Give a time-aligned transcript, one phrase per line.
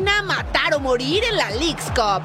[0.00, 2.22] matar o morir en la Leagues Cup.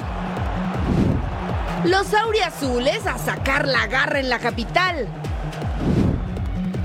[1.85, 5.07] Los auriazules a sacar la garra en la capital.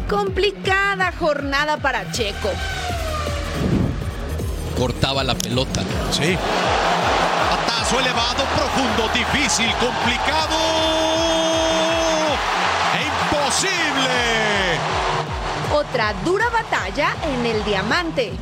[0.08, 2.50] Complicada jornada para Checo.
[4.76, 5.82] Cortaba la pelota.
[6.10, 6.36] Sí.
[7.50, 10.56] Patazo elevado, profundo, difícil, complicado.
[12.98, 14.18] E imposible.
[15.74, 18.32] Otra dura batalla en el diamante.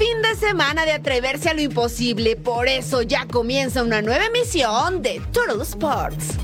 [0.00, 5.02] Fin de semana de atreverse a lo imposible, por eso ya comienza una nueva emisión
[5.02, 6.38] de Total Sports.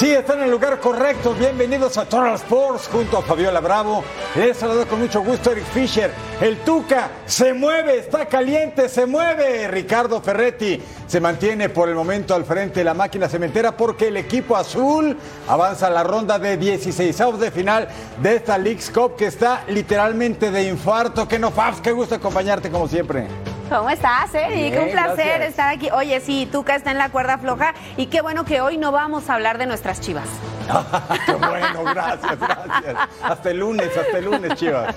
[0.00, 1.34] Sí, están en el lugar correcto.
[1.38, 4.02] Bienvenidos a Total Sports junto a Fabiola Bravo.
[4.34, 6.10] Les saludo con mucho gusto Eric Fisher.
[6.40, 9.68] El Tuca se mueve, está caliente, se mueve.
[9.68, 14.16] Ricardo Ferretti se mantiene por el momento al frente de la máquina cementera porque el
[14.16, 17.86] equipo azul avanza a la ronda de 16 de final
[18.22, 21.28] de esta League's Cup que está literalmente de infarto.
[21.28, 23.26] Que no, Fabs, qué gusto acompañarte como siempre.
[23.70, 24.72] ¿Cómo estás, Eric?
[24.72, 25.48] Bien, Un placer gracias.
[25.50, 25.90] estar aquí.
[25.92, 29.30] Oye, sí, Tuca está en la cuerda floja y qué bueno que hoy no vamos
[29.30, 30.26] a hablar de nuestras chivas.
[31.26, 32.96] Qué bueno, gracias, gracias.
[33.24, 34.94] Hasta el lunes, hasta el lunes, Chivas.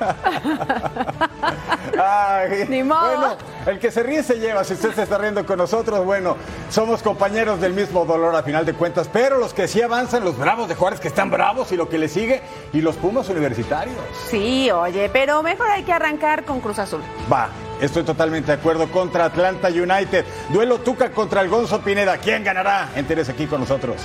[2.02, 3.16] Ay, Ni modo.
[3.16, 3.36] Bueno,
[3.66, 4.64] el que se ríe se lleva.
[4.64, 6.36] Si usted se está riendo con nosotros, bueno,
[6.68, 9.08] somos compañeros del mismo dolor a final de cuentas.
[9.12, 11.98] Pero los que sí avanzan, los bravos de Juárez, que están bravos y lo que
[11.98, 12.42] le sigue,
[12.72, 13.96] y los Pumas universitarios.
[14.28, 17.02] Sí, oye, pero mejor hay que arrancar con Cruz Azul.
[17.32, 17.48] Va,
[17.84, 20.24] estoy totalmente de acuerdo contra Atlanta United.
[20.50, 22.18] Duelo Tuca contra el Gonzo Pineda.
[22.18, 22.90] ¿Quién ganará?
[22.96, 23.96] Entérese aquí con nosotros.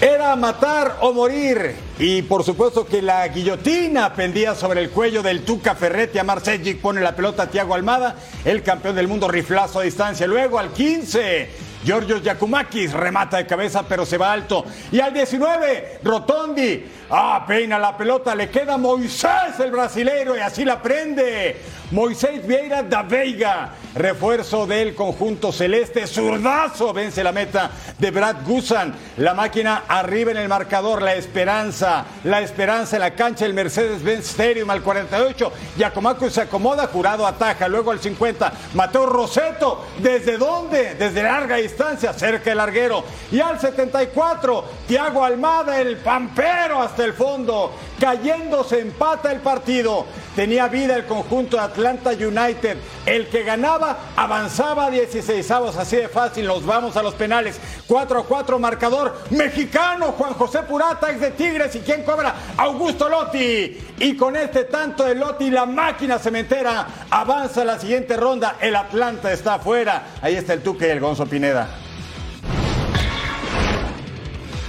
[0.00, 1.76] Era matar o morir.
[1.98, 6.18] Y por supuesto que la guillotina pendía sobre el cuello del Tuca Ferretti.
[6.18, 10.26] A Marcegic pone la pelota a Tiago Almada, el campeón del mundo riflazo a distancia.
[10.26, 11.71] Luego al 15.
[11.84, 14.64] Giorgio Giacomakis remata de cabeza, pero se va alto.
[14.90, 16.84] Y al 19, Rotondi.
[17.10, 21.60] Ah, peina la pelota, le queda Moisés, el brasileiro, y así la prende.
[21.92, 26.06] Moisés Vieira da Veiga, refuerzo del conjunto celeste.
[26.06, 28.94] Zurdazo vence la meta de Brad Gusan.
[29.18, 32.06] La máquina arriba en el marcador, la esperanza.
[32.24, 35.52] La esperanza en la cancha, el Mercedes-Benz Stadium al 48.
[35.76, 37.68] Giacomakis se acomoda, jurado ataja.
[37.68, 39.84] Luego al 50, Mateo Roseto.
[39.98, 40.94] ¿Desde dónde?
[40.94, 43.04] Desde larga distancia, cerca del larguero.
[43.30, 47.72] Y al 74, Tiago Almada, el pampero hasta el fondo.
[48.02, 50.06] Cayendo se empata el partido.
[50.34, 52.76] Tenía vida el conjunto de Atlanta United.
[53.06, 56.48] El que ganaba avanzaba a 16 avos, así de fácil.
[56.48, 57.60] Nos vamos a los penales.
[57.86, 60.06] 4 a 4 marcador mexicano.
[60.18, 61.76] Juan José Purata, ex de Tigres.
[61.76, 62.34] ¿Y quién cobra?
[62.56, 63.78] Augusto Lotti.
[64.00, 68.56] Y con este tanto de Lotti, la máquina cementera avanza a la siguiente ronda.
[68.60, 70.06] El Atlanta está afuera.
[70.20, 71.81] Ahí está el Tuque y el Gonzo Pineda.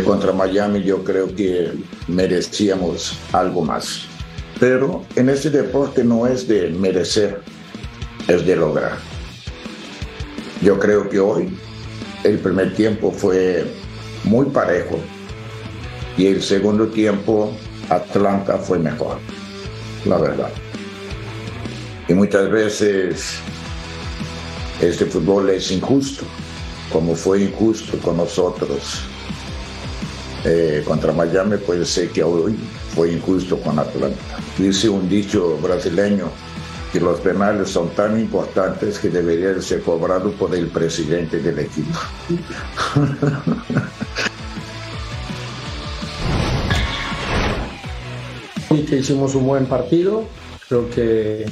[0.01, 1.71] Contra Miami yo creo que
[2.07, 4.05] merecíamos algo más.
[4.59, 7.41] Pero en este deporte no es de merecer,
[8.27, 8.97] es de lograr.
[10.61, 11.57] Yo creo que hoy
[12.23, 13.65] el primer tiempo fue
[14.23, 14.99] muy parejo
[16.17, 17.55] y el segundo tiempo
[17.89, 19.19] Atlanta fue mejor,
[20.05, 20.51] la verdad.
[22.07, 23.35] Y muchas veces
[24.81, 26.25] este fútbol es injusto,
[26.91, 29.03] como fue injusto con nosotros
[30.45, 32.55] eh, contra Miami, puede ser que hoy
[32.93, 34.19] fue injusto con Atlanta.
[34.57, 36.29] Dice un dicho brasileño
[36.91, 41.97] que los penales son tan importantes que deberían ser cobrados por el presidente del equipo.
[48.69, 50.25] y que hicimos un buen partido.
[50.67, 51.45] Creo que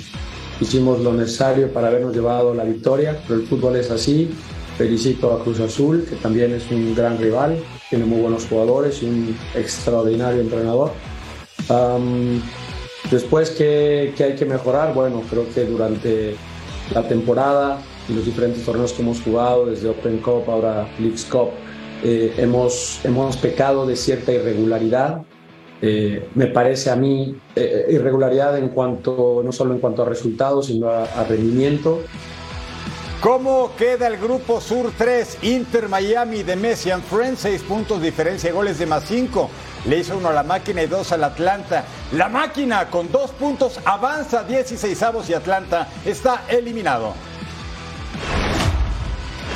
[0.59, 4.29] hicimos lo necesario para habernos llevado la victoria, pero el fútbol es así.
[4.77, 7.57] Felicito a Cruz Azul, que también es un gran rival,
[7.91, 10.91] tiene muy buenos jugadores y un extraordinario entrenador.
[11.69, 12.41] Am,
[13.11, 14.93] Después, ¿qué, hay que mejorar?
[14.93, 16.35] Bueno, creo que durante
[16.93, 21.49] la temporada y los diferentes torneos que hemos jugado, desde Open Cup, ahora Leagues Cup,
[22.03, 25.23] eh, hemos, hemos pecado de cierta irregularidad.
[25.81, 30.67] Eh, me parece a mí eh, irregularidad en cuanto, no solo en cuanto a resultados,
[30.67, 32.01] sino a, a rendimiento.
[33.21, 35.43] ¿Cómo queda el grupo Sur 3?
[35.43, 39.47] Inter Miami de Messi and Friends, 6 puntos, diferencia goles de más 5.
[39.85, 41.85] Le hizo uno a la máquina y dos al Atlanta.
[42.13, 47.13] La máquina con dos puntos avanza 16 avos y Atlanta está eliminado.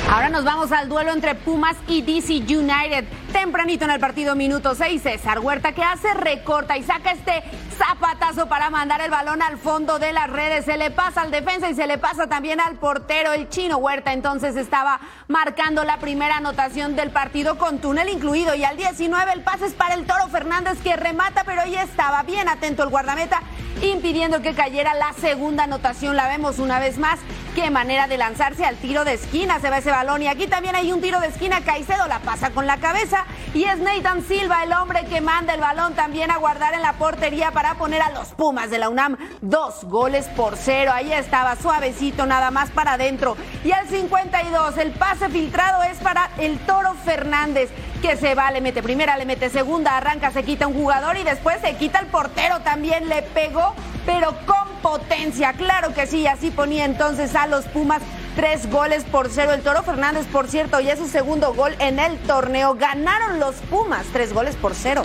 [0.08, 3.04] Ahora nos vamos al duelo entre Pumas y DC United.
[3.32, 7.42] Tempranito en el partido, minuto 6, César Huerta que hace recorta y saca este
[7.76, 10.64] zapatazo para mandar el balón al fondo de las redes.
[10.64, 14.12] Se le pasa al defensa y se le pasa también al portero, el chino Huerta.
[14.12, 18.54] Entonces estaba marcando la primera anotación del partido con túnel incluido.
[18.54, 22.22] Y al 19 el pase es para el Toro Fernández que remata, pero ahí estaba
[22.22, 23.42] bien atento el guardameta
[23.82, 26.14] impidiendo que cayera la segunda anotación.
[26.14, 27.18] La vemos una vez más.
[27.56, 29.58] Qué manera de lanzarse al tiro de esquina.
[29.60, 30.20] Se va ese balón.
[30.20, 31.62] Y aquí también hay un tiro de esquina.
[31.64, 33.24] Caicedo la pasa con la cabeza.
[33.54, 36.92] Y es Nathan Silva, el hombre que manda el balón también a guardar en la
[36.92, 40.92] portería para poner a los Pumas de la UNAM dos goles por cero.
[40.94, 43.38] Ahí estaba suavecito, nada más para adentro.
[43.64, 47.70] Y al 52, el pase filtrado es para el Toro Fernández
[48.02, 51.24] que se va, le mete primera, le mete segunda, arranca, se quita un jugador y
[51.24, 53.74] después se quita el portero también, le pegó,
[54.04, 58.00] pero con potencia, claro que sí, así ponía entonces a los Pumas
[58.36, 59.52] tres goles por cero.
[59.52, 62.76] El Toro Fernández, por cierto, ya es su segundo gol en el torneo.
[62.76, 65.02] Ganaron los Pumas, tres goles por cero.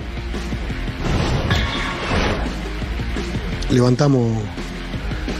[3.72, 4.38] Levantamos,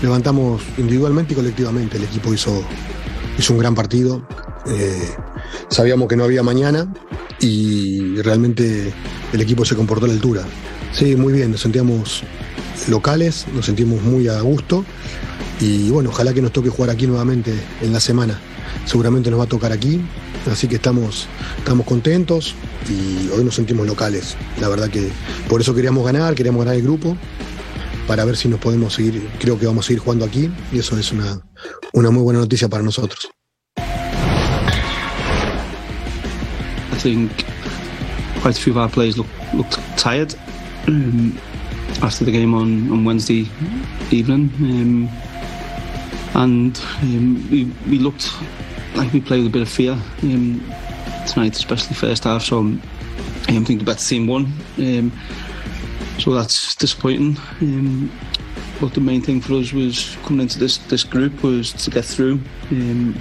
[0.02, 1.98] levantamos individualmente y colectivamente.
[1.98, 2.64] El equipo hizo,
[3.38, 4.26] hizo un gran partido.
[4.66, 5.16] Eh,
[5.70, 6.92] sabíamos que no había mañana
[7.40, 8.92] y realmente
[9.34, 10.42] el equipo se comportó a la altura.
[10.94, 12.24] Sí, muy bien, nos sentíamos
[12.88, 14.86] locales, nos sentimos muy a gusto
[15.60, 18.40] y bueno, ojalá que nos toque jugar aquí nuevamente en la semana.
[18.86, 20.02] Seguramente nos va a tocar aquí,
[20.52, 22.56] así que estamos, estamos contentos
[22.90, 24.36] y hoy nos sentimos locales.
[24.60, 25.10] La verdad que
[25.50, 27.18] por eso queríamos ganar, queríamos ganar el grupo
[28.08, 30.98] para ver si nos podemos seguir, creo que vamos a seguir jugando aquí y eso
[30.98, 31.42] es una,
[31.94, 33.30] una muy buena noticia para nosotros.
[37.02, 37.32] think
[38.44, 40.36] quite a few of our players look, looked tired
[42.02, 43.48] after the game on, on Wednesday
[44.12, 44.52] evening.
[44.60, 45.10] Um,
[46.34, 48.32] and um, we, we looked
[48.96, 49.94] like we played with a bit of fear
[50.24, 50.64] um,
[51.28, 52.44] tonight, especially first half.
[52.44, 52.82] So um,
[53.48, 54.52] I think the better team won.
[54.78, 55.12] Um,
[56.20, 57.38] so that's disappointing.
[57.62, 58.12] Um,
[58.80, 62.04] but the main thing for us was coming into this this group was to get
[62.04, 62.42] through.
[62.72, 63.16] Um,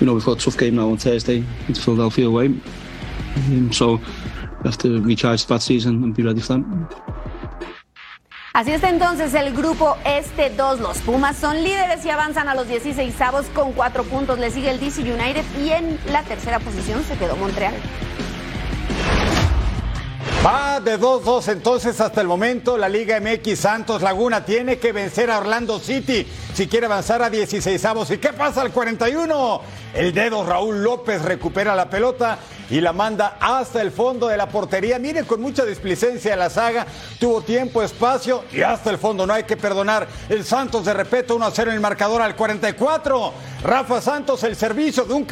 [0.00, 2.46] we know we've got a tough game now on Thursday against Philadelphia away.
[2.46, 7.13] Um, so we have to recharge that season and be ready for that.
[8.54, 10.78] Así está entonces el grupo Este 2.
[10.78, 14.38] Los Pumas son líderes y avanzan a los 16 avos con 4 puntos.
[14.38, 17.74] Le sigue el DC United y en la tercera posición se quedó Montreal.
[20.44, 25.30] Va de 2-2 entonces hasta el momento la Liga MX Santos Laguna tiene que vencer
[25.30, 28.10] a Orlando City si quiere avanzar a 16 avos.
[28.10, 29.62] ¿Y qué pasa al 41?
[29.94, 32.38] El dedo Raúl López recupera la pelota
[32.70, 34.98] y la manda hasta el fondo de la portería.
[34.98, 36.86] Miren con mucha displicencia la saga.
[37.18, 39.26] Tuvo tiempo, espacio y hasta el fondo.
[39.26, 40.06] No hay que perdonar.
[40.28, 43.32] El Santos de repente 1 0 en el marcador al 44.
[43.62, 45.26] Rafa Santos, el servicio de un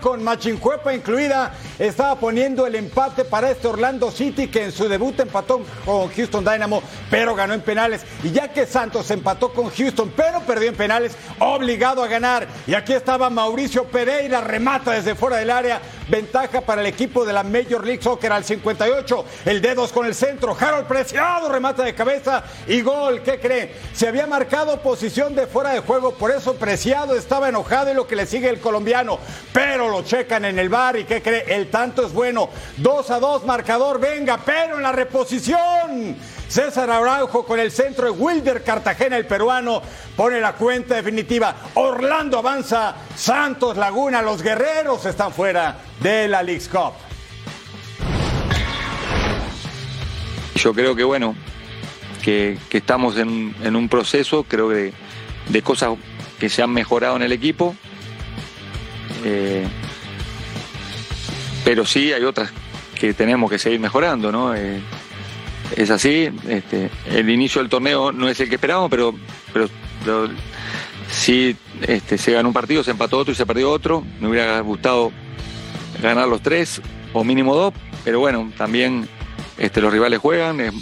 [0.00, 5.18] con Machincuepa incluida, estaba poniendo el empate para este Orlando City que en su debut
[5.20, 8.02] empató con Houston Dynamo, pero ganó en penales.
[8.22, 12.46] Y ya que Santos empató con Houston, pero perdió en penales, obligado a ganar.
[12.66, 15.80] Y aquí estaba Mauricio Pereira, remata desde fuera del área,
[16.10, 19.24] ventaja para el equipo de la Major League Soccer al 58.
[19.44, 23.22] El dedos con el centro, Harold Preciado, remata de cabeza y gol.
[23.22, 23.74] ¿Qué cree?
[23.94, 27.94] Se había marcado posición de fuera de juego, por eso Preciado estaba en enojado y
[27.94, 29.18] lo que le sigue el colombiano.
[29.52, 31.44] Pero lo checan en el bar y ¿qué cree?
[31.46, 32.50] El tanto es bueno.
[32.78, 36.16] 2 a 2, marcador, venga, pero en la reposición.
[36.48, 39.82] César Araujo con el centro de Wilder Cartagena, el peruano,
[40.16, 41.54] pone la cuenta definitiva.
[41.74, 46.94] Orlando avanza, Santos Laguna, los guerreros están fuera de la League's Cup.
[50.56, 51.34] Yo creo que bueno,
[52.22, 54.92] que, estamos en, un proceso, creo que
[55.48, 55.90] de cosas
[56.38, 57.74] que se han mejorado en el equipo.
[59.24, 59.66] Eh,
[61.64, 62.52] pero sí hay otras
[62.98, 64.54] que tenemos que seguir mejorando, ¿no?
[64.54, 64.80] Eh,
[65.76, 69.14] es así, este, el inicio del torneo no es el que esperábamos, pero,
[69.52, 70.28] pero,
[71.10, 74.04] sí este, se ganó un partido, se empató otro y se perdió otro.
[74.20, 75.12] Me hubiera gustado
[76.00, 76.80] ganar los tres
[77.12, 79.08] o mínimo dos, pero bueno, también
[79.58, 80.72] este, los rivales juegan, en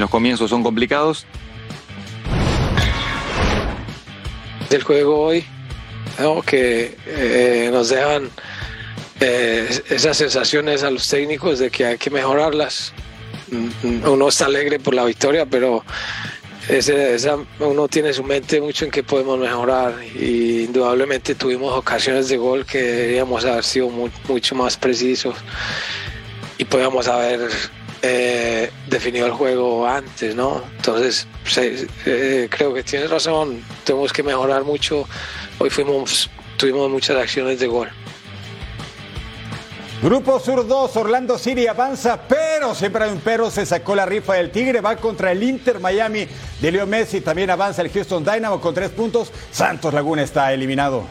[0.00, 1.26] los comienzos son complicados.
[4.70, 5.44] Del juego hoy,
[6.18, 6.42] ¿no?
[6.42, 8.30] que eh, nos dejan
[9.20, 12.92] eh, esas sensaciones a los técnicos de que hay que mejorarlas.
[13.50, 15.84] Mm, mm, uno está alegre por la victoria, pero
[16.68, 17.16] ese,
[17.60, 22.66] uno tiene su mente mucho en que podemos mejorar y indudablemente tuvimos ocasiones de gol
[22.66, 25.34] que deberíamos haber sido mucho más precisos
[26.58, 27.48] y podíamos haber
[28.02, 30.62] eh, definido el juego antes, ¿no?
[30.76, 35.08] Entonces, eh, creo que tienes razón, tenemos que mejorar mucho.
[35.58, 37.88] Hoy fuimos, tuvimos muchas acciones de gol.
[40.00, 44.34] Grupo Sur 2, Orlando City avanza, pero siempre hay un pero, se sacó la rifa
[44.34, 46.24] del Tigre, va contra el Inter Miami
[46.60, 51.02] de Leo Messi, también avanza el Houston Dynamo con tres puntos, Santos Laguna está eliminado.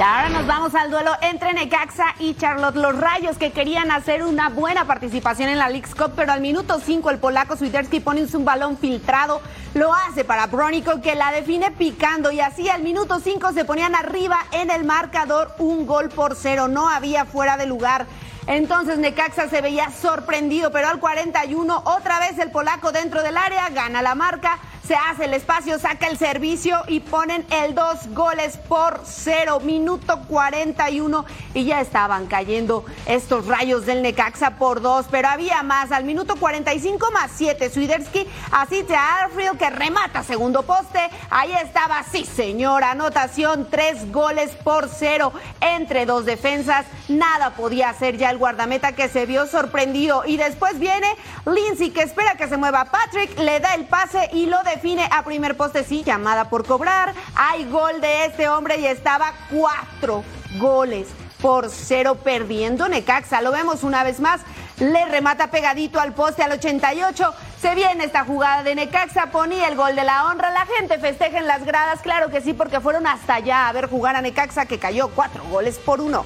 [0.00, 2.74] Y ahora nos vamos al duelo entre Necaxa y Charlotte.
[2.74, 6.80] Los Rayos que querían hacer una buena participación en la League's Cup, pero al minuto
[6.80, 9.42] 5 el polaco Swiderski pone un balón filtrado.
[9.74, 13.94] Lo hace para Bronico que la define picando y así al minuto 5 se ponían
[13.94, 16.66] arriba en el marcador un gol por cero.
[16.66, 18.06] No había fuera de lugar.
[18.46, 23.68] Entonces Necaxa se veía sorprendido, pero al 41 otra vez el polaco dentro del área
[23.68, 28.56] gana la marca se hace el espacio, saca el servicio y ponen el dos goles
[28.56, 35.28] por cero, minuto 41 y ya estaban cayendo estos rayos del Necaxa por dos, pero
[35.28, 35.92] había más.
[35.92, 42.02] Al minuto 45 más 7, Swiderski asiste a Arfield que remata segundo poste, ahí estaba,
[42.02, 48.38] sí señor, anotación, tres goles por cero entre dos defensas, nada podía hacer ya el
[48.38, 50.24] guardameta que se vio sorprendido.
[50.26, 51.06] Y después viene
[51.46, 52.86] Lindsay que espera que se mueva.
[52.86, 56.66] Patrick, le da el pase y lo define define a primer poste, sí, llamada por
[56.66, 57.12] cobrar.
[57.34, 60.24] Hay gol de este hombre y estaba cuatro
[60.58, 61.08] goles
[61.42, 63.42] por cero perdiendo Necaxa.
[63.42, 64.40] Lo vemos una vez más.
[64.78, 67.34] Le remata pegadito al poste al 88.
[67.60, 70.50] Se viene esta jugada de Necaxa, ponía el gol de la honra.
[70.50, 73.86] La gente festeja en las gradas, claro que sí, porque fueron hasta allá a ver
[73.86, 76.24] jugar a Necaxa que cayó cuatro goles por uno.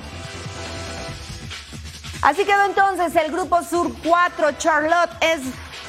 [2.23, 4.53] Así quedó entonces el grupo Sur 4.
[4.53, 5.41] Charlotte es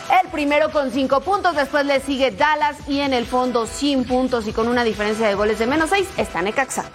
[0.09, 4.47] el primero con cinco puntos, después le sigue Dallas y en el fondo sin puntos
[4.47, 6.85] y con una diferencia de goles de menos seis está Necaxa.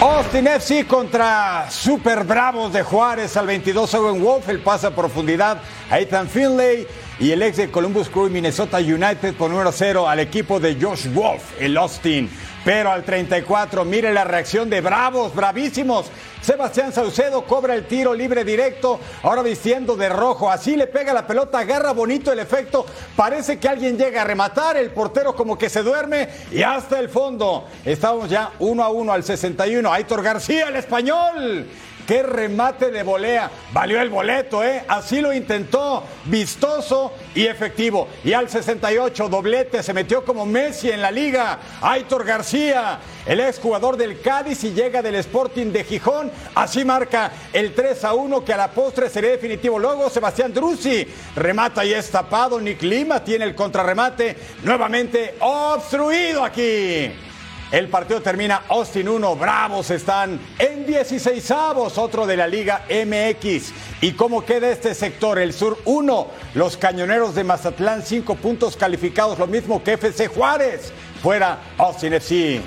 [0.00, 5.58] Austin FC contra Super Bravos de Juárez al 22 Owen Wolf, el pasa a profundidad
[5.88, 6.88] a Ethan Finlay
[7.22, 11.06] y el ex de Columbus Crew Minnesota United con número 0 al equipo de Josh
[11.06, 12.28] Wolf, el Austin.
[12.64, 16.10] Pero al 34, mire la reacción de Bravos, bravísimos.
[16.40, 20.50] Sebastián Saucedo cobra el tiro libre directo, ahora vistiendo de rojo.
[20.50, 22.84] Así le pega la pelota, agarra bonito el efecto.
[23.14, 27.08] Parece que alguien llega a rematar, el portero como que se duerme y hasta el
[27.08, 27.68] fondo.
[27.84, 29.92] Estamos ya uno a uno al 61.
[29.92, 31.68] Aitor García, el español.
[32.12, 33.50] Qué remate de volea.
[33.72, 34.84] Valió el boleto, ¿eh?
[34.86, 36.04] Así lo intentó.
[36.26, 38.06] Vistoso y efectivo.
[38.22, 39.82] Y al 68, doblete.
[39.82, 41.58] Se metió como Messi en la liga.
[41.80, 46.30] Aitor García, el exjugador del Cádiz y llega del Sporting de Gijón.
[46.54, 49.78] Así marca el 3 a 1 que a la postre sería definitivo.
[49.78, 52.60] Luego Sebastián Drusi remata y es tapado.
[52.60, 54.36] Nick Lima tiene el contrarremate.
[54.64, 57.10] Nuevamente obstruido aquí.
[57.72, 63.72] El partido termina Austin 1, Bravos están en 16 avos, otro de la Liga MX.
[64.02, 65.38] ¿Y cómo queda este sector?
[65.38, 70.92] El Sur 1, los Cañoneros de Mazatlán 5 puntos calificados, lo mismo que FC Juárez,
[71.22, 72.60] fuera Austin FC.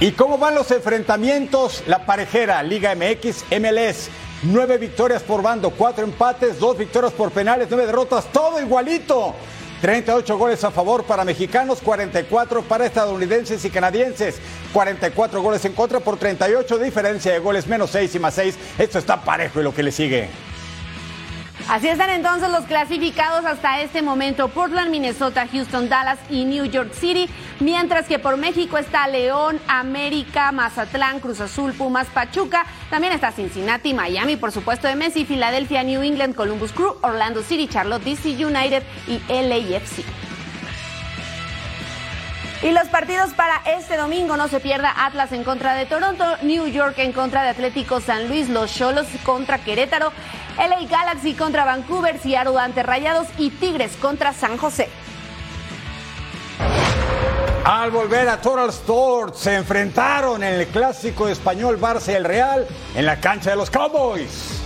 [0.00, 1.84] ¿Y cómo van los enfrentamientos?
[1.86, 4.10] La parejera, Liga MX, MLS.
[4.42, 9.36] Nueve victorias por bando, cuatro empates, dos victorias por penales, nueve derrotas, todo igualito.
[9.80, 14.36] 38 goles a favor para mexicanos, 44 para estadounidenses y canadienses,
[14.72, 18.58] 44 goles en contra por 38, diferencia de goles menos 6 y más 6.
[18.78, 20.49] Esto está parejo y lo que le sigue.
[21.70, 24.48] Así están entonces los clasificados hasta este momento.
[24.48, 27.30] Portland, Minnesota, Houston, Dallas y New York City.
[27.60, 32.66] Mientras que por México está León, América, Mazatlán, Cruz Azul, Pumas, Pachuca.
[32.90, 37.68] También está Cincinnati, Miami, por supuesto de Messi, Filadelfia, New England, Columbus Crew, Orlando City,
[37.68, 40.04] Charlotte, DC United y LAFC.
[42.62, 46.66] Y los partidos para este domingo no se pierda Atlas en contra de Toronto, New
[46.66, 50.12] York en contra de Atlético San Luis, los Cholos contra Querétaro,
[50.60, 54.88] LA Galaxy contra Vancouver, Seattle ante Rayados y Tigres contra San José.
[57.64, 62.66] Al volver a Total Sports se enfrentaron en el clásico español Barça y el Real
[62.94, 64.60] en la cancha de los Cowboys.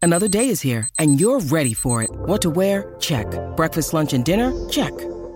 [0.00, 2.10] Another day is here and you're ready for it.
[2.26, 2.96] What to wear?
[2.98, 3.26] Check.
[3.56, 4.52] Breakfast, lunch, and dinner?
[4.68, 4.92] Check.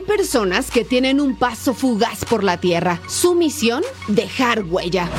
[0.00, 3.02] Hay personas que tienen un paso fugaz por la tierra.
[3.06, 5.10] Su misión, dejar huella.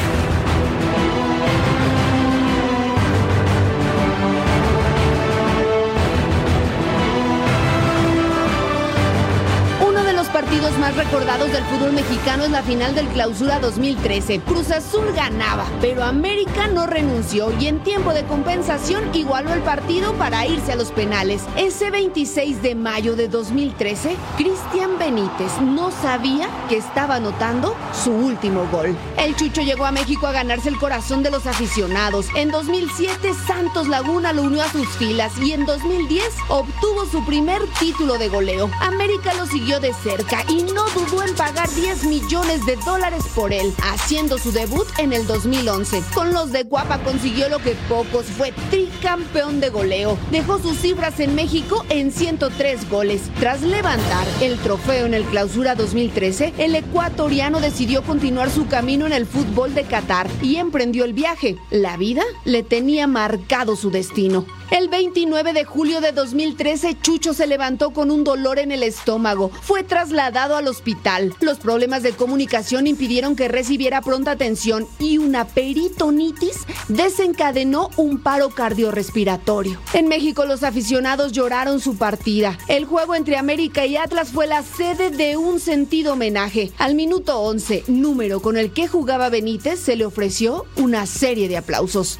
[10.95, 14.39] Recordados del fútbol mexicano es la final del Clausura 2013.
[14.41, 20.13] Cruz Azul ganaba, pero América no renunció y en tiempo de compensación igualó el partido
[20.13, 21.43] para irse a los penales.
[21.55, 28.67] Ese 26 de mayo de 2013, Cristian Benítez no sabía que estaba anotando su último
[28.71, 28.95] gol.
[29.17, 32.27] El Chucho llegó a México a ganarse el corazón de los aficionados.
[32.35, 37.61] En 2007, Santos Laguna lo unió a sus filas y en 2010 obtuvo su primer
[37.79, 38.69] título de goleo.
[38.81, 43.53] América lo siguió de cerca y no dudó en pagar 10 millones de dólares por
[43.53, 46.03] él, haciendo su debut en el 2011.
[46.13, 50.17] Con los de Guapa consiguió lo que pocos, fue tricampeón de goleo.
[50.31, 53.21] Dejó sus cifras en México en 103 goles.
[53.39, 59.13] Tras levantar el trofeo en el Clausura 2013, el ecuatoriano decidió continuar su camino en
[59.13, 61.57] el fútbol de Qatar y emprendió el viaje.
[61.69, 64.45] La vida le tenía marcado su destino.
[64.71, 69.49] El 29 de julio de 2013, Chucho se levantó con un dolor en el estómago.
[69.49, 71.35] Fue trasladado al hospital.
[71.41, 78.51] Los problemas de comunicación impidieron que recibiera pronta atención y una peritonitis desencadenó un paro
[78.51, 79.77] cardiorrespiratorio.
[79.91, 82.57] En México, los aficionados lloraron su partida.
[82.69, 86.71] El juego entre América y Atlas fue la sede de un sentido homenaje.
[86.77, 91.57] Al minuto 11, número con el que jugaba Benítez, se le ofreció una serie de
[91.57, 92.19] aplausos.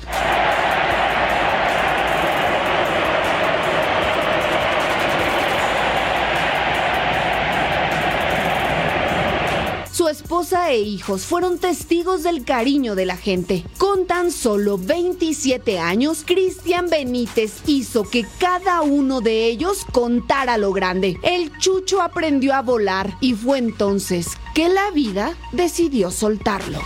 [10.32, 13.66] Esposa e hijos fueron testigos del cariño de la gente.
[13.78, 20.72] Con tan solo 27 años, Cristian Benítez hizo que cada uno de ellos contara lo
[20.72, 21.20] grande.
[21.22, 26.80] El chucho aprendió a volar y fue entonces que la vida decidió soltarlo.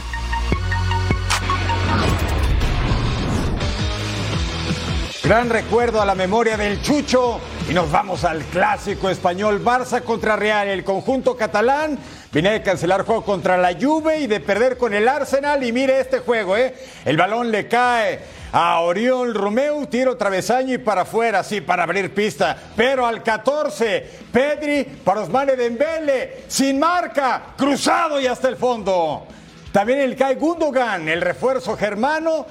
[5.25, 7.39] Gran recuerdo a la memoria del Chucho.
[7.67, 10.67] Y nos vamos al clásico español Barça contra Real.
[10.67, 11.97] El conjunto catalán
[12.35, 15.63] viene de cancelar juego contra la Juve y de perder con el Arsenal.
[15.63, 16.75] Y mire este juego, ¿eh?
[17.05, 18.19] El balón le cae
[18.51, 22.57] a Oriol Romeu, tiro travesaño y para afuera, sí, para abrir pista.
[22.75, 29.27] Pero al 14, Pedri para Osmane Dembele, sin marca, cruzado y hasta el fondo.
[29.71, 32.47] También el Kai Gundogan, el refuerzo germano,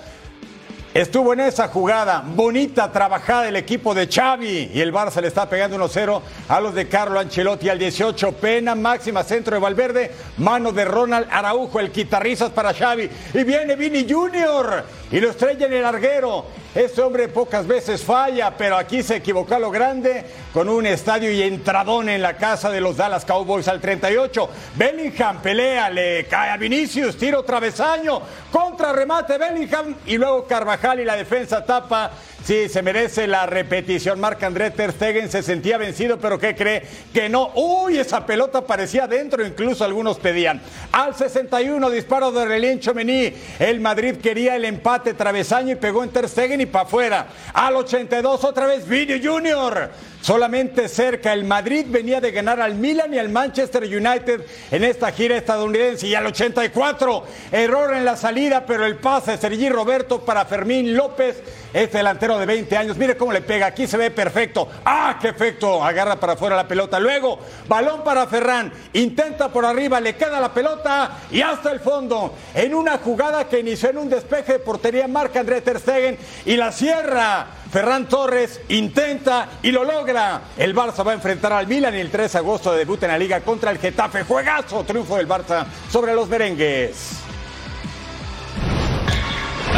[0.95, 5.51] Estuvo en esa jugada bonita, trabajada el equipo de Xavi y el Barça le está
[5.51, 8.31] pegando 1-0 a los de Carlo Ancelotti al 18.
[8.31, 13.75] Pena máxima centro de Valverde, mano de Ronald Araujo, el guitarrizas para Xavi y viene
[13.75, 16.45] Vini Junior y lo estrella en el larguero.
[16.75, 21.31] Este hombre pocas veces falla, pero aquí se equivocó a lo grande con un estadio
[21.31, 24.49] y entradón en la casa de los Dallas Cowboys al 38.
[24.75, 31.05] Bellingham pelea, le cae a Vinicius, tiro travesaño, contra remate Bellingham y luego Carvajal y
[31.05, 32.11] la defensa tapa.
[32.45, 34.21] Sí, se merece la repetición.
[34.21, 36.83] Marc André Ter Stegen se sentía vencido, pero ¿qué cree?
[37.11, 37.51] Que no.
[37.55, 40.61] Uy, esa pelota parecía adentro, incluso algunos pedían.
[40.93, 43.33] Al 61, disparo de Relien Chomení.
[43.59, 47.27] El Madrid quería el empate travesaño y pegó en Ter Stegen y para afuera.
[47.55, 49.91] Al 82, otra vez Vini Junior.
[50.25, 55.13] Solamente cerca, el Madrid venía de ganar al Milan y al Manchester United en esta
[55.13, 56.07] gira estadounidense.
[56.07, 61.43] Y al 84, error en la salida, pero el pase Sergi Roberto para Fermín López,
[61.75, 62.97] este delantero de 20 años.
[62.97, 64.67] Mire cómo le pega, aquí se ve perfecto.
[64.83, 65.85] ¡Ah, qué efecto!
[65.85, 66.99] Agarra para afuera la pelota.
[66.99, 72.35] Luego, balón para Ferran, intenta por arriba, le queda la pelota y hasta el fondo.
[72.55, 76.57] En una jugada que inició en un despeje de portería, marca André Ter Stegen y
[76.57, 77.47] la cierra.
[77.75, 80.43] Ferran Torres intenta y lo logra.
[80.57, 83.19] El Barça va a enfrentar al Milan y el 3 de agosto debuta en la
[83.19, 84.23] liga contra el Getafe.
[84.23, 87.24] Juegazo, triunfo del Barça sobre los merengues.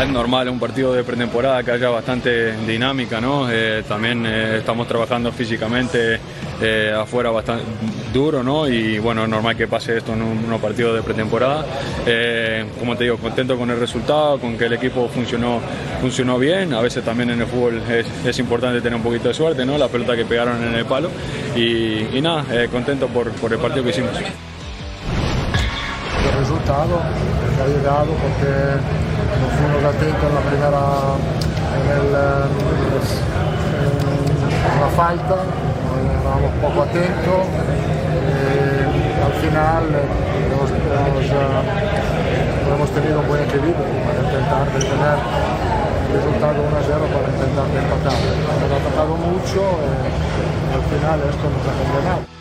[0.00, 3.50] Es normal, un partido de pretemporada que haya bastante dinámica, ¿no?
[3.50, 6.20] Eh, también eh, estamos trabajando físicamente
[6.60, 7.64] eh, afuera bastante
[8.12, 8.68] duro, ¿no?
[8.68, 11.64] Y bueno, es normal que pase esto en un, unos partidos de pretemporada.
[12.78, 15.60] como te digo, contento con el resultado, con que el equipo funcionó,
[16.02, 16.74] funcionó bien.
[16.74, 17.80] A veces también en el fútbol
[18.26, 19.78] es, importante tener un poquito de suerte, ¿no?
[19.78, 21.08] La pelota que pegaron en el palo.
[21.56, 24.10] Y, y nada, contento por, por el partido que hicimos.
[24.10, 24.26] El
[26.38, 29.06] resultado ha llegado porque
[29.40, 30.82] nos fuimos atentos en la primera,
[31.76, 32.08] en, el,
[34.66, 35.36] en la falta,
[36.16, 37.42] estábamos poco atentos.
[38.26, 39.82] Eh, al final
[42.72, 45.18] hemos, tenido un buen equilibrio para intentar detener
[46.06, 48.18] el resultado 1 0 para intentar empatar.
[48.22, 49.60] Hemos atacado mucho
[50.66, 52.35] y al final esto nos ha condenado.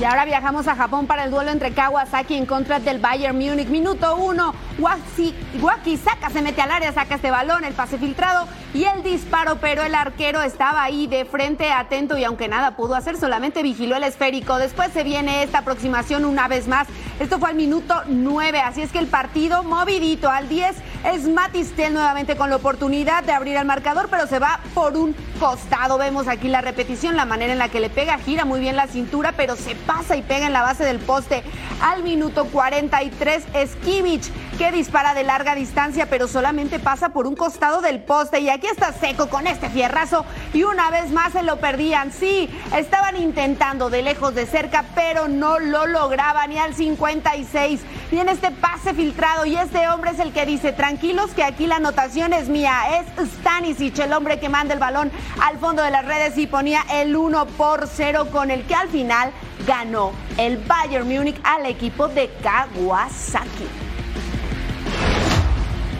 [0.00, 3.68] Y ahora viajamos a Japón para el duelo entre Kawasaki en contra del Bayern Múnich.
[3.68, 9.04] Minuto uno, Wakisaka se mete al área, saca este balón, el pase filtrado y el
[9.04, 13.62] disparo, pero el arquero estaba ahí de frente, atento y aunque nada pudo hacer, solamente
[13.62, 14.58] vigiló el esférico.
[14.58, 16.88] Después se viene esta aproximación una vez más.
[17.20, 21.94] Esto fue al minuto 9, así es que el partido movidito al 10 es Matistel
[21.94, 25.98] nuevamente con la oportunidad de abrir el marcador, pero se va por un costado.
[25.98, 28.88] Vemos aquí la repetición, la manera en la que le pega, gira muy bien la
[28.88, 31.42] cintura, pero se pasa y pega en la base del poste.
[31.80, 37.36] Al minuto 43 es Kimmich que dispara de larga distancia, pero solamente pasa por un
[37.36, 38.40] costado del poste.
[38.40, 40.24] Y aquí está seco con este fierrazo.
[40.52, 42.12] Y una vez más se lo perdían.
[42.12, 46.52] Sí, estaban intentando de lejos, de cerca, pero no lo lograban.
[46.52, 49.44] Y al 56 viene este pase filtrado.
[49.46, 52.82] Y este hombre es el que dice: tranquilos, que aquí la anotación es mía.
[52.98, 55.10] Es Stanisic, el hombre que manda el balón
[55.42, 58.88] al fondo de las redes y ponía el 1 por 0, con el que al
[58.88, 59.32] final
[59.66, 63.83] ganó el Bayern Múnich al equipo de Kawasaki.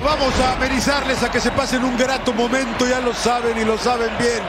[0.04, 3.78] Vamos a amenizarles a que se pasen un grato momento, ya lo saben y lo
[3.78, 4.42] saben bien.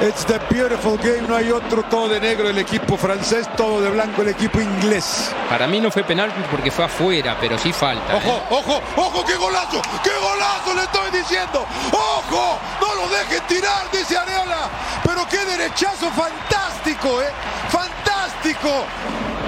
[0.00, 3.90] It's the beautiful game, no hay otro todo de negro el equipo francés, todo de
[3.90, 5.30] blanco el equipo inglés.
[5.50, 8.16] Para mí no fue penal porque fue afuera, pero sí falta.
[8.16, 8.42] Ojo, ¿eh?
[8.50, 11.66] ojo, ojo, qué golazo, qué golazo le estoy diciendo.
[11.92, 14.70] Ojo, no lo dejen tirar, dice Areola.
[15.04, 17.30] Pero qué derechazo fantástico, eh,
[17.68, 18.86] fantástico.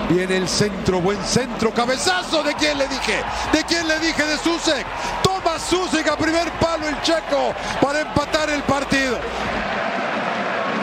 [0.09, 2.43] Viene el centro, buen centro, cabezazo.
[2.43, 3.23] ¿De quién le dije?
[3.53, 4.25] ¿De quién le dije?
[4.25, 4.87] De Susek.
[5.23, 9.19] Toma Susek a primer palo el checo para empatar el partido.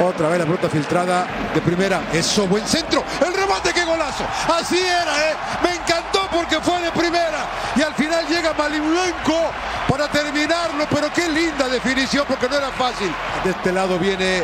[0.01, 2.01] Otra vez la pelota filtrada de primera.
[2.11, 3.03] Eso, buen centro.
[3.25, 4.25] El remate, qué golazo.
[4.53, 5.35] Así era, ¿eh?
[5.63, 7.45] Me encantó porque fue de primera.
[7.75, 9.51] Y al final llega Malimuenko
[9.87, 10.85] para terminarlo.
[10.89, 13.13] Pero qué linda definición porque no era fácil.
[13.45, 14.43] De este lado viene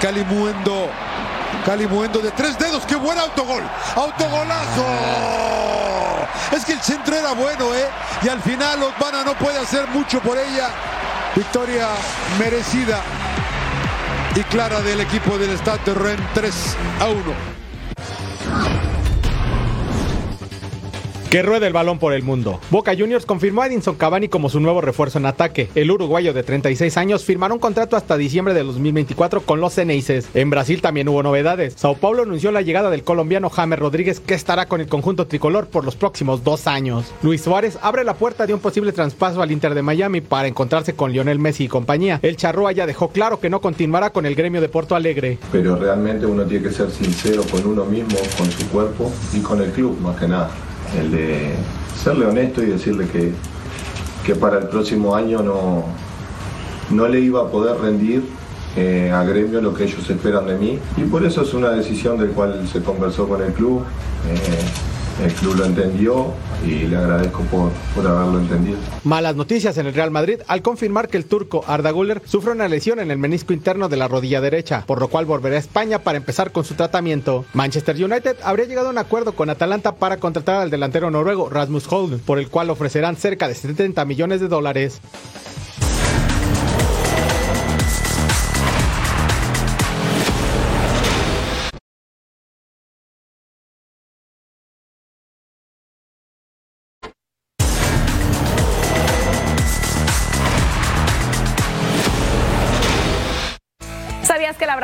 [0.00, 0.90] Calimuendo
[1.64, 3.62] Calimuendo de tres dedos, qué buen autogol.
[3.94, 4.86] Autogolazo.
[6.54, 7.88] Es que el centro era bueno, ¿eh?
[8.22, 10.70] Y al final Osvana no puede hacer mucho por ella.
[11.34, 11.88] Victoria
[12.38, 13.00] merecida
[14.34, 17.57] y clara del equipo del Stade de Rennes 3 a 1.
[21.30, 22.58] Que ruede el balón por el mundo.
[22.70, 25.68] Boca Juniors confirmó a Edinson Cavani como su nuevo refuerzo en ataque.
[25.74, 30.30] El uruguayo de 36 años firmará un contrato hasta diciembre de 2024 con los Ceneices.
[30.32, 31.74] En Brasil también hubo novedades.
[31.76, 35.66] Sao Paulo anunció la llegada del colombiano James Rodríguez que estará con el conjunto tricolor
[35.66, 37.12] por los próximos dos años.
[37.22, 40.94] Luis Suárez abre la puerta de un posible traspaso al Inter de Miami para encontrarse
[40.94, 42.20] con Lionel Messi y compañía.
[42.22, 45.36] El Charrúa ya dejó claro que no continuará con el gremio de Porto Alegre.
[45.52, 49.60] Pero realmente uno tiene que ser sincero con uno mismo, con su cuerpo y con
[49.60, 50.50] el club más que nada
[50.96, 51.54] el de
[52.02, 53.32] serle honesto y decirle que,
[54.24, 55.84] que para el próximo año no,
[56.90, 58.22] no le iba a poder rendir
[58.76, 62.18] eh, a gremio lo que ellos esperan de mí y por eso es una decisión
[62.18, 63.82] del cual se conversó con el club.
[64.28, 66.32] Eh, el club lo entendió
[66.64, 68.78] y le agradezco por, por, haberlo entendido.
[69.04, 72.68] Malas noticias en el Real Madrid al confirmar que el turco Arda Güler sufre una
[72.68, 76.00] lesión en el menisco interno de la rodilla derecha, por lo cual volverá a España
[76.00, 77.44] para empezar con su tratamiento.
[77.52, 81.90] Manchester United habría llegado a un acuerdo con Atalanta para contratar al delantero noruego Rasmus
[81.90, 85.00] Holm, por el cual ofrecerán cerca de 70 millones de dólares.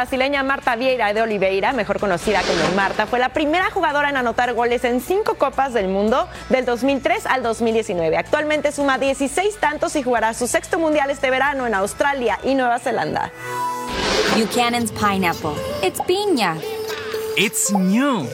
[0.04, 4.52] Brasileña Marta Vieira de Oliveira, mejor conocida como Marta, fue la primera jugadora en anotar
[4.52, 8.14] goles en cinco Copas del Mundo del 2003 al 2019.
[8.18, 12.78] Actualmente suma 16 tantos y jugará su sexto mundial este verano en Australia y Nueva
[12.80, 13.32] Zelanda.
[14.36, 15.54] Buchanan's Pineapple.
[15.82, 16.58] It's piña.
[17.38, 18.28] It's new.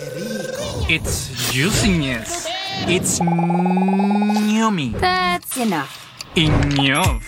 [0.88, 2.48] It's juiciness.
[2.88, 4.92] It's yummy.
[4.98, 5.88] That's enough.
[6.34, 7.22] Enough.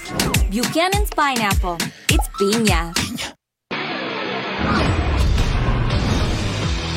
[0.50, 1.76] Buchanan's Pineapple.
[2.08, 2.92] It's piña.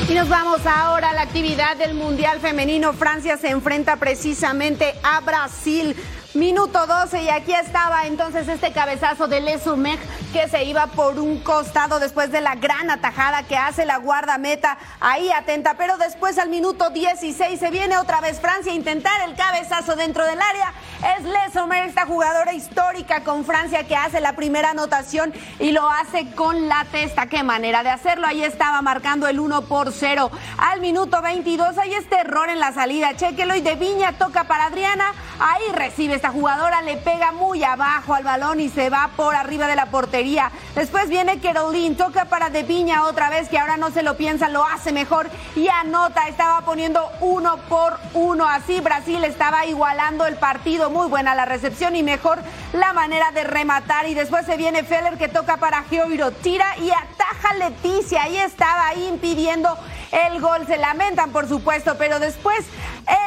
[0.07, 2.93] Y nos vamos ahora a la actividad del Mundial Femenino.
[2.93, 5.95] Francia se enfrenta precisamente a Brasil.
[6.35, 9.97] Minuto 12 y aquí estaba entonces este cabezazo de Lesumeg
[10.33, 14.77] que se iba por un costado después de la gran atajada que hace la guardameta
[14.99, 19.35] ahí atenta, pero después al minuto 16 se viene otra vez Francia a intentar el
[19.37, 20.73] cabezazo dentro del área.
[21.17, 26.29] Es Lesumeg esta jugadora histórica con Francia que hace la primera anotación y lo hace
[26.35, 27.27] con la testa.
[27.27, 28.27] Qué manera de hacerlo.
[28.27, 30.29] Ahí estaba marcando el 1 por 0.
[30.57, 33.15] Al minuto 22 hay este error en la salida.
[33.15, 35.05] Chequelo y de Viña toca para Adriana.
[35.39, 39.67] Ahí recibe esta jugadora, le pega muy abajo al balón y se va por arriba
[39.67, 40.51] de la portería.
[40.73, 44.49] Después viene Caroline, toca para De Viña otra vez, que ahora no se lo piensa,
[44.49, 46.27] lo hace mejor y anota.
[46.27, 48.47] Estaba poniendo uno por uno.
[48.47, 50.89] Así Brasil estaba igualando el partido.
[50.89, 52.39] Muy buena la recepción y mejor
[52.73, 54.07] la manera de rematar.
[54.07, 58.23] Y después se viene Feller que toca para Geoiro, tira y ataja Leticia.
[58.23, 59.77] Ahí estaba impidiendo
[60.11, 60.65] el gol.
[60.67, 62.65] Se lamentan, por supuesto, pero después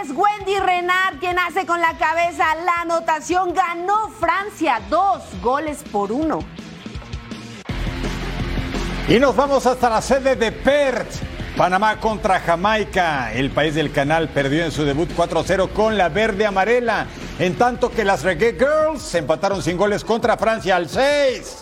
[0.03, 3.55] es Wendy Renard quien hace con la cabeza la anotación.
[3.55, 6.41] Ganó Francia dos goles por uno.
[9.09, 11.23] Y nos vamos hasta la sede de Perth.
[11.57, 13.33] Panamá contra Jamaica.
[13.33, 17.07] El país del canal perdió en su debut 4-0 con la verde amarela.
[17.39, 21.59] En tanto que las Reggae Girls empataron sin goles contra Francia al 6.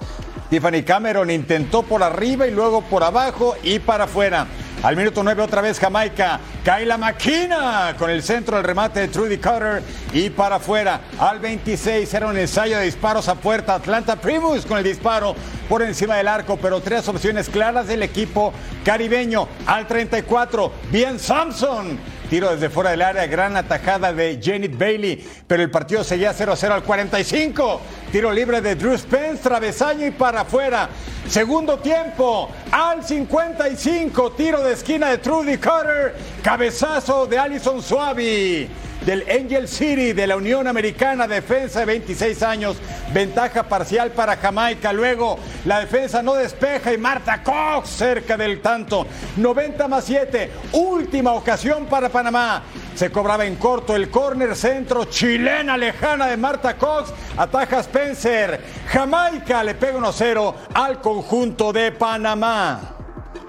[0.50, 4.46] Tiffany Cameron intentó por arriba y luego por abajo y para afuera.
[4.82, 6.38] Al minuto 9 otra vez Jamaica.
[6.64, 11.00] Kaila Maquina con el centro del remate de Trudy Cutter y para afuera.
[11.18, 13.74] Al 26 era un ensayo de disparos a puerta.
[13.74, 15.34] Atlanta Primus con el disparo
[15.68, 18.52] por encima del arco, pero tres opciones claras del equipo
[18.84, 19.48] caribeño.
[19.66, 21.98] Al 34, bien Samson.
[22.28, 26.70] Tiro desde fuera del área, gran atajada de Janet Bailey, pero el partido seguía 0-0
[26.70, 27.80] al 45.
[28.10, 30.88] Tiro libre de Drew Spence, travesaño y para afuera.
[31.28, 38.68] Segundo tiempo, al 55, tiro de esquina de Trudy Cutter, cabezazo de Alison Suavi
[39.06, 42.76] del Angel City de la Unión Americana, defensa de 26 años,
[43.14, 44.92] ventaja parcial para Jamaica.
[44.92, 49.06] Luego la defensa no despeja y Marta Cox cerca del tanto.
[49.36, 52.64] 90 más 7, última ocasión para Panamá.
[52.96, 57.12] Se cobraba en corto el córner centro chilena lejana de Marta Cox.
[57.36, 58.60] Ataja Spencer.
[58.88, 62.95] Jamaica le pega 1-0 al conjunto de Panamá.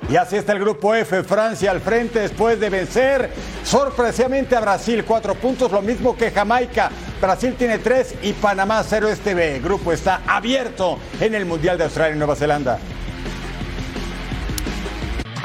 [0.09, 3.29] Y así está el grupo F, Francia al frente después de vencer
[3.63, 6.89] sorpresivamente a Brasil, cuatro puntos, lo mismo que Jamaica.
[7.21, 9.57] Brasil tiene tres y Panamá cero este B.
[9.57, 12.79] El grupo está abierto en el Mundial de Australia y Nueva Zelanda.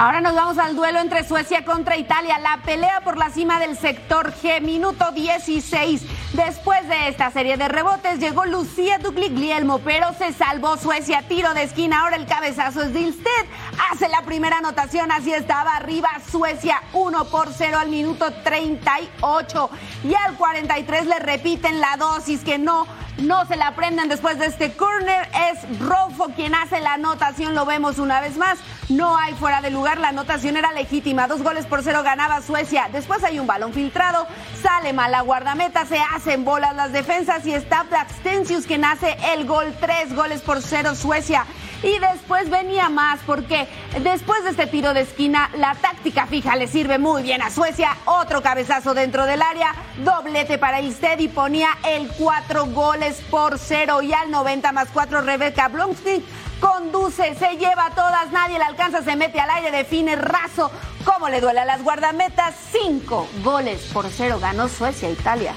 [0.02, 3.78] Ahora nos vamos al duelo entre Suecia contra Italia, la pelea por la cima del
[3.78, 6.02] sector G, minuto 16.
[6.32, 11.62] Después de esta serie de rebotes llegó Lucía Duglielmo, pero se salvó Suecia, tiro de
[11.62, 13.46] esquina, ahora el cabezazo es Dilsted,
[13.92, 19.70] hace la primera anotación, así estaba arriba Suecia 1 por 0 al minuto 38
[20.02, 22.88] y al 43 le repiten la dosis que no
[23.22, 25.28] no se la aprenden después de este corner.
[25.50, 28.58] Es Rolfo quien hace la anotación, lo vemos una vez más.
[28.88, 31.28] No hay fuera de lugar, la anotación era legítima.
[31.28, 32.88] Dos goles por cero ganaba Suecia.
[32.92, 34.26] Después hay un balón filtrado,
[34.62, 39.46] sale mal la guardameta, se hacen bolas las defensas y está Blackstensius quien hace el
[39.46, 39.72] gol.
[39.80, 41.46] Tres goles por cero Suecia.
[41.82, 43.66] Y después venía más porque
[44.00, 47.96] después de este tiro de esquina, la táctica fija le sirve muy bien a Suecia.
[48.04, 54.00] Otro cabezazo dentro del área, doblete para Ilsted y ponía el cuatro goles por cero.
[54.00, 56.24] Y al 90 más cuatro, Rebeca Blomstein
[56.60, 60.70] conduce, se lleva a todas, nadie le alcanza, se mete al aire, define raso.
[61.04, 62.54] ¿Cómo le duele a las guardametas?
[62.70, 65.54] Cinco goles por cero ganó Suecia, Italia.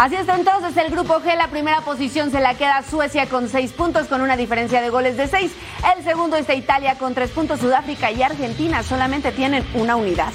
[0.00, 3.70] Así está entonces el grupo G, la primera posición se la queda Suecia con seis
[3.70, 5.52] puntos con una diferencia de goles de seis.
[5.94, 10.32] El segundo está Italia con tres puntos, Sudáfrica y Argentina solamente tienen una unidad.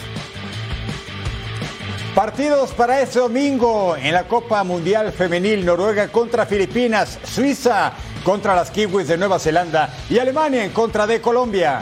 [2.13, 7.91] Partidos para este domingo en la Copa Mundial Femenil, Noruega contra Filipinas, Suiza
[8.23, 11.81] contra las Kiwis de Nueva Zelanda y Alemania en contra de Colombia.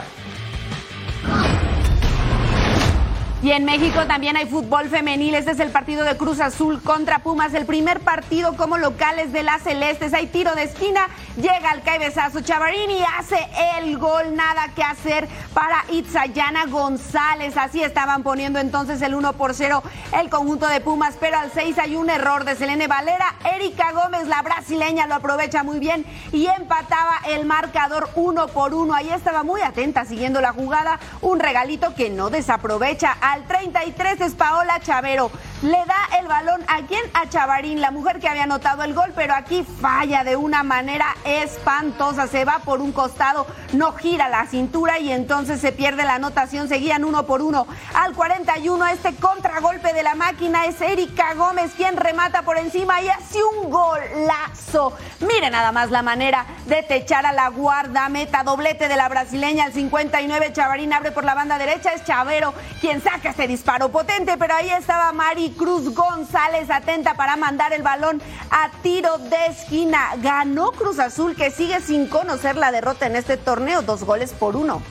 [3.44, 5.34] Y en México también hay fútbol femenil.
[5.34, 7.52] Este es el partido de Cruz Azul contra Pumas.
[7.52, 10.14] El primer partido como locales de las Celestes.
[10.14, 11.08] Hay tiro de esquina.
[11.36, 13.36] Llega al cabezazo Chavarini hace
[13.76, 14.34] el gol.
[14.34, 17.58] Nada que hacer para Itzayana González.
[17.58, 19.82] Así estaban poniendo entonces el 1 por 0
[20.18, 21.16] el conjunto de Pumas.
[21.20, 23.34] Pero al 6 hay un error de Selene Valera.
[23.44, 28.94] Erika Gómez, la brasileña, lo aprovecha muy bien y empataba el marcador 1 por 1.
[28.94, 30.98] Ahí estaba muy atenta siguiendo la jugada.
[31.20, 35.28] Un regalito que no desaprovecha Al 33 es Paola Chavero.
[35.62, 37.02] Le da el balón a quién?
[37.14, 41.16] A Chavarín, la mujer que había anotado el gol, pero aquí falla de una manera
[41.24, 42.28] espantosa.
[42.28, 46.68] Se va por un costado, no gira la cintura y entonces se pierde la anotación.
[46.68, 47.66] Seguían uno por uno.
[47.94, 53.08] Al 41, este contragolpe de la máquina es Erika Gómez quien remata por encima y
[53.08, 54.92] hace un golazo.
[55.20, 58.44] Mire nada más la manera de techar a la guardameta.
[58.44, 60.52] Doblete de la brasileña al 59.
[60.52, 61.94] Chavarín abre por la banda derecha.
[61.94, 67.36] Es Chavero quien saca este disparo potente, pero ahí estaba Mari Cruz González atenta para
[67.36, 70.10] mandar el balón a tiro de esquina.
[70.18, 73.82] Ganó Cruz Azul que sigue sin conocer la derrota en este torneo.
[73.82, 74.82] Dos goles por uno.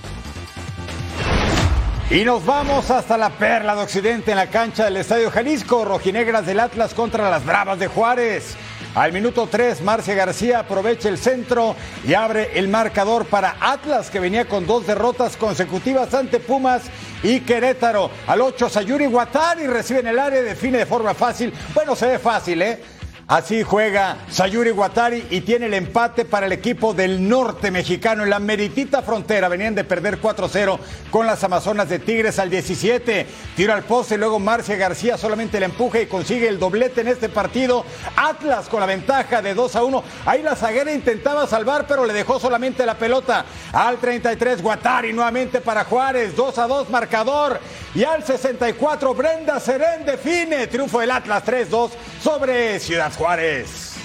[2.09, 5.83] Y nos vamos hasta la perla de Occidente en la cancha del Estadio Jalisco.
[5.85, 8.55] Rojinegras del Atlas contra las Bravas de Juárez.
[8.95, 11.75] Al minuto 3, Marcia García aprovecha el centro
[12.07, 16.83] y abre el marcador para Atlas, que venía con dos derrotas consecutivas ante Pumas
[17.23, 18.11] y Querétaro.
[18.27, 21.51] Al 8, Sayuri Guatari recibe en el área, define de forma fácil.
[21.73, 22.83] Bueno, se ve fácil, ¿eh?
[23.25, 28.29] Así juega Sayuri Guatari y tiene el empate para el equipo del norte mexicano en
[28.29, 29.47] la meritita frontera.
[29.47, 30.77] Venían de perder 4-0
[31.09, 33.25] con las Amazonas de Tigres al 17.
[33.55, 37.29] Tiro al poste, luego Marcia García solamente le empuja y consigue el doblete en este
[37.29, 37.85] partido.
[38.17, 40.03] Atlas con la ventaja de 2 a 1.
[40.25, 43.45] Ahí la zaguera intentaba salvar, pero le dejó solamente la pelota.
[43.71, 46.35] Al 33, Guatari nuevamente para Juárez.
[46.35, 47.61] 2 a 2 marcador.
[47.95, 50.67] Y al 64, Brenda Serén define.
[50.67, 53.95] Triunfo del Atlas 3-2 sobre Ciudad Juárez.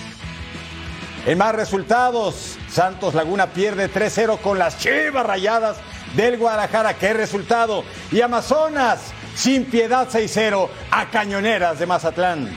[1.26, 5.76] En más resultados, Santos Laguna pierde 3-0 con las Chivas Rayadas
[6.14, 6.94] del Guadalajara.
[6.94, 7.84] ¿Qué resultado?
[8.10, 12.48] Y Amazonas, sin piedad 6-0 a Cañoneras de Mazatlán.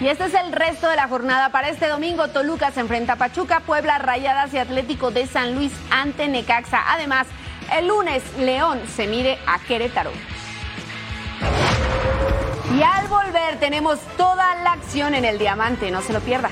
[0.00, 1.50] Y este es el resto de la jornada.
[1.50, 5.72] Para este domingo, Toluca se enfrenta a Pachuca, Puebla, Rayadas y Atlético de San Luis
[5.90, 6.80] ante Necaxa.
[6.92, 7.26] Además,
[7.76, 10.10] el lunes, León se mide a Querétaro.
[12.80, 16.48] Y al volver tenemos toda la acción en el diamante, no se lo pierda.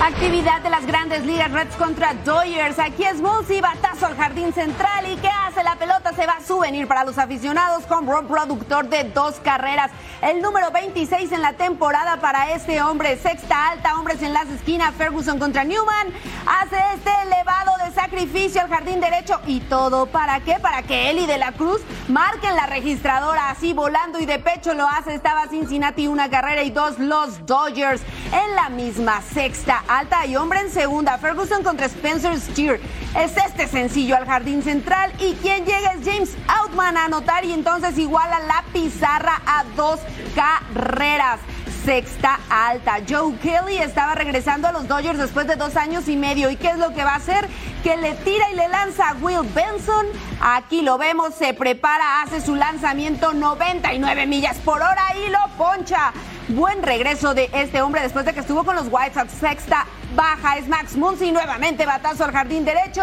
[0.00, 2.78] Actividad de las grandes ligas Reds contra Dodgers.
[2.78, 3.89] Aquí es Mulsi, batazo al
[4.20, 5.10] jardín central.
[5.10, 5.64] ¿Y qué hace?
[5.64, 9.90] La pelota se va a souvenir para los aficionados con Rob productor de dos carreras.
[10.20, 13.16] El número 26 en la temporada para este hombre.
[13.16, 14.94] Sexta alta, hombres en las esquinas.
[14.94, 16.08] Ferguson contra Newman.
[16.46, 19.40] Hace este elevado de sacrificio al jardín derecho.
[19.46, 20.58] ¿Y todo para qué?
[20.60, 24.86] Para que Eli de la Cruz marquen la registradora así volando y de pecho lo
[24.86, 25.14] hace.
[25.14, 28.02] Estaba Cincinnati una carrera y dos los Dodgers
[28.32, 31.16] en la misma sexta alta y hombre en segunda.
[31.16, 32.82] Ferguson contra Spencer Steer.
[33.16, 37.52] Es este sencillo al jardín central y quien llega es James Outman a anotar y
[37.52, 40.00] entonces iguala la pizarra a dos
[40.34, 41.40] carreras.
[41.84, 42.98] Sexta alta.
[43.08, 46.50] Joe Kelly estaba regresando a los Dodgers después de dos años y medio.
[46.50, 47.48] ¿Y qué es lo que va a hacer?
[47.82, 50.06] Que le tira y le lanza a Will Benson.
[50.42, 56.12] Aquí lo vemos, se prepara, hace su lanzamiento 99 millas por hora y lo poncha.
[56.48, 59.32] Buen regreso de este hombre después de que estuvo con los White Sox.
[59.32, 61.32] Sexta baja es Max Muncy.
[61.32, 63.02] Nuevamente batazo al jardín derecho.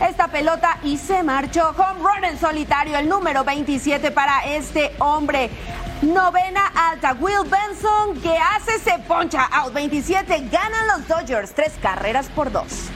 [0.00, 1.70] Esta pelota y se marchó.
[1.70, 2.96] Home run en solitario.
[2.96, 5.50] El número 27 para este hombre.
[6.02, 7.14] Novena alta.
[7.20, 9.44] Will Benson que hace se poncha.
[9.44, 10.48] Out 27.
[10.50, 11.52] Ganan los Dodgers.
[11.52, 12.90] Tres carreras por dos.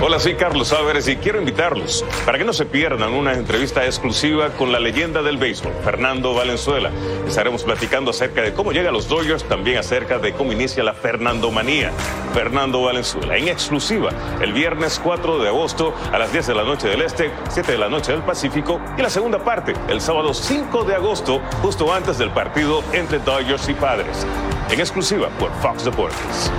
[0.00, 4.50] Hola, soy Carlos Álvarez y quiero invitarlos para que no se pierdan una entrevista exclusiva
[4.50, 6.92] con la leyenda del béisbol, Fernando Valenzuela.
[7.26, 10.94] Estaremos platicando acerca de cómo llega a los Dodgers, también acerca de cómo inicia la
[10.94, 11.90] Fernandomanía.
[12.32, 16.86] Fernando Valenzuela, en exclusiva, el viernes 4 de agosto a las 10 de la noche
[16.86, 20.84] del Este, 7 de la noche del Pacífico y la segunda parte, el sábado 5
[20.84, 24.24] de agosto, justo antes del partido entre Dodgers y Padres.
[24.70, 26.52] En exclusiva por Fox Deportes.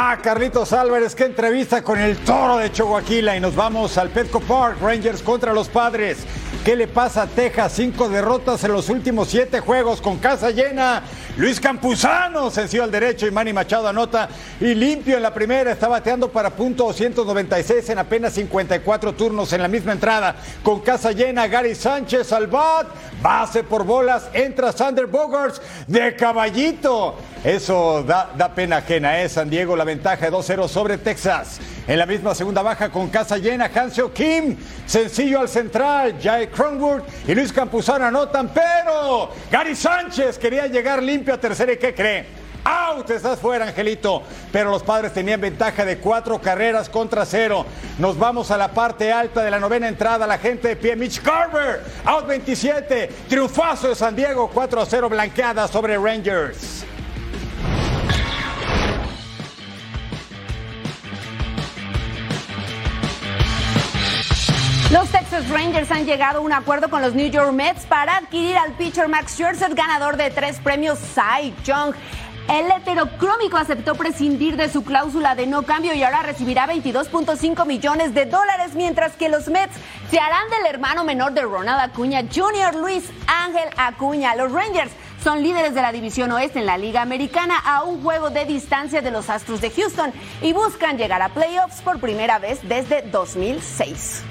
[0.00, 4.38] Ah, Carlitos Álvarez, qué entrevista con el toro de Chihuahua y nos vamos al Petco
[4.38, 6.18] Park, Rangers contra los padres.
[6.64, 7.72] ¿Qué le pasa a Texas?
[7.74, 11.02] Cinco derrotas en los últimos siete juegos con casa llena.
[11.38, 14.28] Luis Campuzano sencillo al derecho y Manny Machado anota
[14.60, 15.72] y limpio en la primera.
[15.72, 20.36] Está bateando para punto 296 en apenas 54 turnos en la misma entrada.
[20.62, 22.88] Con casa llena, Gary Sánchez al bat.
[23.22, 24.28] Base por bolas.
[24.34, 27.16] Entra Sander Bogarts de caballito.
[27.44, 29.28] Eso da, da pena ajena, ¿eh?
[29.28, 31.60] San Diego la ventaja de 2-0 sobre Texas.
[31.88, 37.00] En la misma segunda baja con casa llena, Hansio Kim, sencillo al central, Jay Cronwood
[37.26, 42.26] y Luis Campuzano anotan, pero Gary Sánchez quería llegar limpio a tercera y ¿qué cree?
[42.62, 43.08] ¡Out!
[43.08, 44.22] Estás fuera, Angelito.
[44.52, 47.64] Pero los padres tenían ventaja de cuatro carreras contra cero.
[47.98, 50.26] Nos vamos a la parte alta de la novena entrada.
[50.26, 50.94] La gente de pie.
[50.94, 51.82] Mitch Carver.
[52.04, 53.08] Out 27.
[53.28, 54.50] Triunfazo de San Diego.
[54.52, 56.77] 4 a 0 blanqueada sobre Rangers.
[64.90, 68.56] Los Texas Rangers han llegado a un acuerdo con los New York Mets para adquirir
[68.56, 71.94] al pitcher Max Scherzer, ganador de tres premios Cy Young.
[72.48, 78.14] El heterocrómico aceptó prescindir de su cláusula de no cambio y ahora recibirá 22.5 millones
[78.14, 79.76] de dólares, mientras que los Mets
[80.10, 84.34] se harán del hermano menor de Ronald Acuña Jr., Luis Ángel Acuña.
[84.36, 88.30] Los Rangers son líderes de la División Oeste en la Liga Americana a un juego
[88.30, 92.60] de distancia de los Astros de Houston y buscan llegar a playoffs por primera vez
[92.66, 94.22] desde 2006.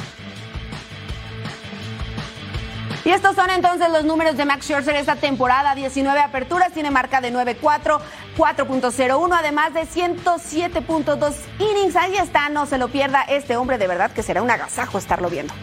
[3.07, 5.73] Y estos son entonces los números de Max Scherzer esta temporada.
[5.75, 8.01] 19 aperturas, tiene marca de 9-4,
[8.35, 11.95] 4.01, además de 107.2 innings.
[11.95, 15.29] Ahí está, no se lo pierda este hombre, de verdad que será un agasajo estarlo
[15.29, 15.53] viendo.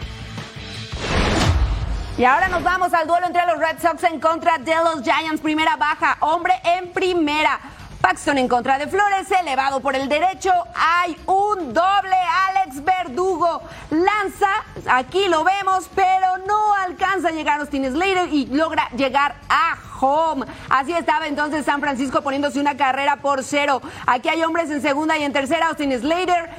[2.17, 5.39] Y ahora nos vamos al duelo entre los Red Sox en contra de los Giants.
[5.39, 7.59] Primera baja, hombre en primera.
[8.05, 10.51] Paxton en contra de Flores, elevado por el derecho.
[10.75, 12.15] Hay un doble.
[12.49, 14.47] Alex Verdugo lanza,
[14.87, 19.75] aquí lo vemos, pero no alcanza a llegar a Austin Slater y logra llegar a
[19.99, 20.45] home.
[20.69, 23.81] Así estaba entonces San Francisco poniéndose una carrera por cero.
[24.05, 25.69] Aquí hay hombres en segunda y en tercera.
[25.69, 26.51] Austin Slater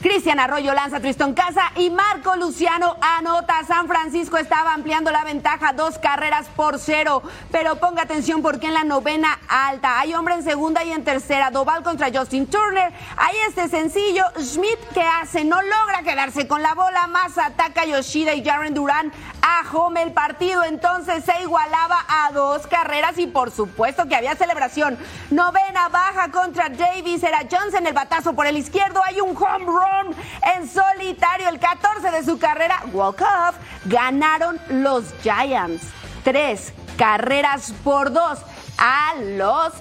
[0.00, 3.64] Cristian Arroyo lanza Triston Casa y Marco Luciano anota.
[3.66, 7.22] San Francisco estaba ampliando la ventaja dos carreras por cero.
[7.50, 11.50] Pero ponga atención porque en la novena alta hay hombre en segunda y en tercera.
[11.50, 12.92] Doval contra Justin Turner.
[13.16, 14.22] Ahí este sencillo.
[14.38, 17.06] Schmidt que hace no logra quedarse con la bola.
[17.06, 19.12] Más ataca Yoshida y Jaren Durán
[19.46, 20.02] a home.
[20.02, 24.98] El partido entonces se igualaba a dos carreras y por supuesto que había celebración.
[25.30, 27.22] Novena baja contra Davis.
[27.22, 29.00] Era Johnson el batazo por el izquierdo.
[29.06, 30.14] Hay un home run
[30.54, 35.84] en solitario, el 14 de su carrera, walk-off, ganaron los Giants.
[36.24, 38.40] Tres carreras por dos
[38.78, 39.72] a los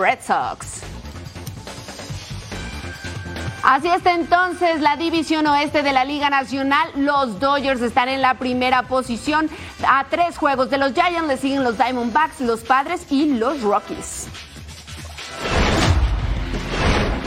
[0.00, 0.82] Red Sox.
[3.62, 6.88] Así está entonces la división oeste de la Liga Nacional.
[6.94, 9.50] Los Dodgers están en la primera posición.
[9.86, 14.28] A tres juegos de los Giants le siguen los Diamondbacks, los Padres y los Rockies.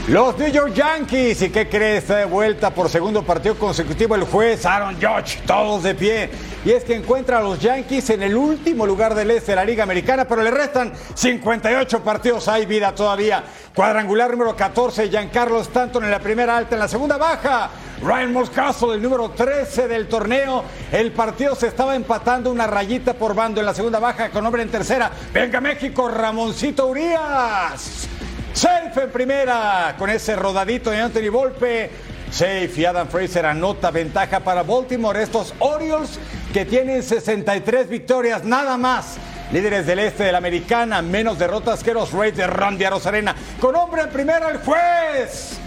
[0.08, 2.00] Los New York Yankees, ¿y qué crees?
[2.00, 6.30] Está de vuelta por segundo partido consecutivo el juez Aaron Judge, todos de pie.
[6.66, 9.64] Y es que encuentra a los Yankees en el último lugar del este de la
[9.64, 13.44] Liga Americana, pero le restan 58 partidos, hay vida todavía.
[13.76, 17.70] Cuadrangular número 14, Giancarlo Stanton en la primera alta, en la segunda baja.
[18.02, 20.64] Ryan Moscaso, el número 13 del torneo.
[20.92, 24.64] El partido se estaba empatando una rayita por bando en la segunda baja con hombre
[24.64, 25.12] en tercera.
[25.32, 28.11] Venga México, Ramoncito Urias.
[28.54, 31.90] Safe en primera con ese rodadito de Anthony Volpe.
[32.30, 35.22] Safe y Adam Fraser anota ventaja para Baltimore.
[35.22, 36.20] Estos Orioles
[36.54, 39.18] que tienen 63 victorias, nada más.
[39.52, 43.36] Líderes del este de la americana, menos derrotas que los Rays de Randy Arozarena.
[43.60, 45.61] Con hombre en primera el juez.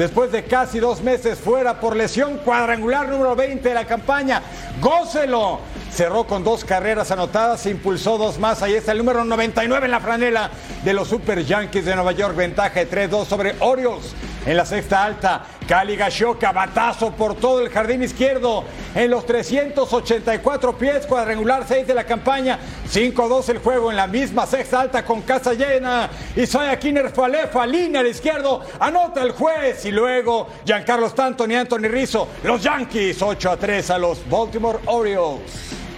[0.00, 4.40] Después de casi dos meses fuera por lesión cuadrangular número 20 de la campaña.
[4.80, 5.60] Gócelo.
[5.92, 8.62] Cerró con dos carreras anotadas, se impulsó dos más.
[8.62, 10.50] Ahí está el número 99 en la franela
[10.82, 12.34] de los Super Yankees de Nueva York.
[12.34, 14.14] Ventaja de 3-2 sobre Orioles.
[14.46, 18.64] En la sexta alta, Cali Gashoka, batazo por todo el jardín izquierdo.
[18.94, 22.58] En los 384 pies, cuadrangular 6 de la campaña.
[22.90, 26.08] 5-2 el juego en la misma sexta alta con casa llena.
[26.34, 29.84] Isaiah Kinner Falefa, línea al izquierdo, anota el juez.
[29.84, 32.26] Y luego Giancarlo Stanton y Anthony Rizzo.
[32.42, 35.89] Los Yankees 8-3 a los Baltimore Orioles.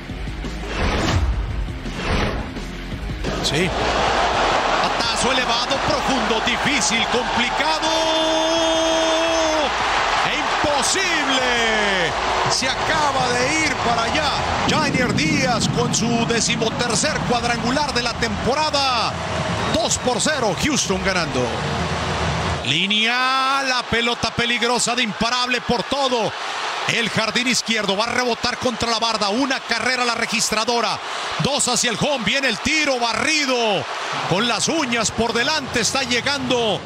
[3.42, 3.68] Sí.
[4.82, 7.88] Patazo elevado, profundo, difícil, complicado.
[10.30, 12.12] E imposible.
[12.50, 14.30] Se acaba de ir para allá.
[14.68, 19.12] Jainier Díaz con su decimotercer cuadrangular de la temporada.
[19.74, 20.54] 2 por 0.
[20.62, 21.46] Houston ganando.
[22.64, 26.32] Línea, la pelota peligrosa de imparable por todo.
[26.88, 29.28] El jardín izquierdo va a rebotar contra la barda.
[29.30, 30.98] Una carrera la registradora.
[31.42, 32.24] Dos hacia el home.
[32.24, 33.56] Viene el tiro barrido.
[34.28, 36.80] Con las uñas por delante está llegando.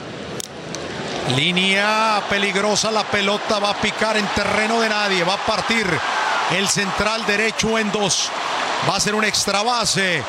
[1.35, 2.91] Línea peligrosa.
[2.91, 5.25] La pelota va a picar en terreno de nadie.
[5.25, 5.87] Va a partir
[6.53, 8.31] el central derecho en dos.
[8.89, 10.23] Va a ser un extra base.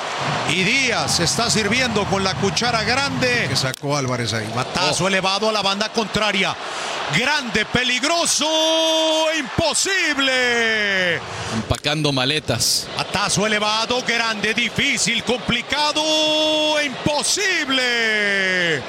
[0.50, 3.46] Y Díaz está sirviendo con la cuchara grande.
[3.48, 4.52] Que sacó Álvarez ahí.
[4.56, 6.56] Batazo elevado a la banda contraria.
[7.16, 8.48] Grande, peligroso,
[9.38, 11.16] imposible.
[11.54, 12.88] Empacando maletas.
[12.98, 16.02] Batazo elevado, grande, difícil, complicado,
[16.82, 18.82] imposible.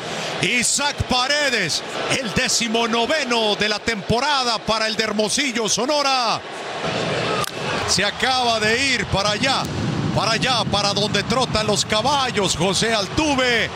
[0.43, 1.83] Isaac Paredes,
[2.19, 6.41] el décimo noveno de la temporada para el de Hermosillo, Sonora.
[7.89, 9.63] Se acaba de ir para allá,
[10.15, 12.57] para allá, para donde trotan los caballos.
[12.57, 13.71] José Altuve,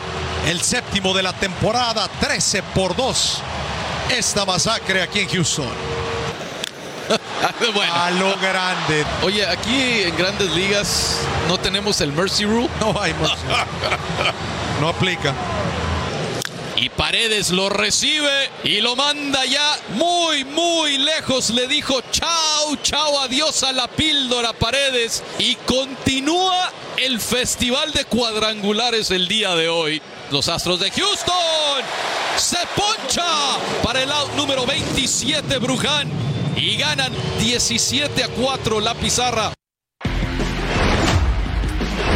[0.47, 3.41] el séptimo de la temporada, 13 por 2.
[4.11, 5.65] Esta masacre aquí en Houston.
[7.73, 7.93] bueno.
[7.93, 9.03] A lo grande.
[9.23, 12.69] Oye, aquí en grandes ligas no tenemos el Mercy Rule.
[12.79, 13.45] No hay Mercy
[14.79, 15.33] No aplica.
[16.83, 21.49] Y Paredes lo recibe y lo manda ya muy, muy lejos.
[21.51, 25.23] Le dijo chao, chao, adiós a la píldora Paredes.
[25.39, 30.01] Y continúa el festival de cuadrangulares el día de hoy.
[30.29, 31.83] Los Astros de Houston
[32.35, 33.23] se poncha
[33.81, 36.11] para el out número 27 Bruján
[36.57, 39.53] y ganan 17 a 4 la pizarra.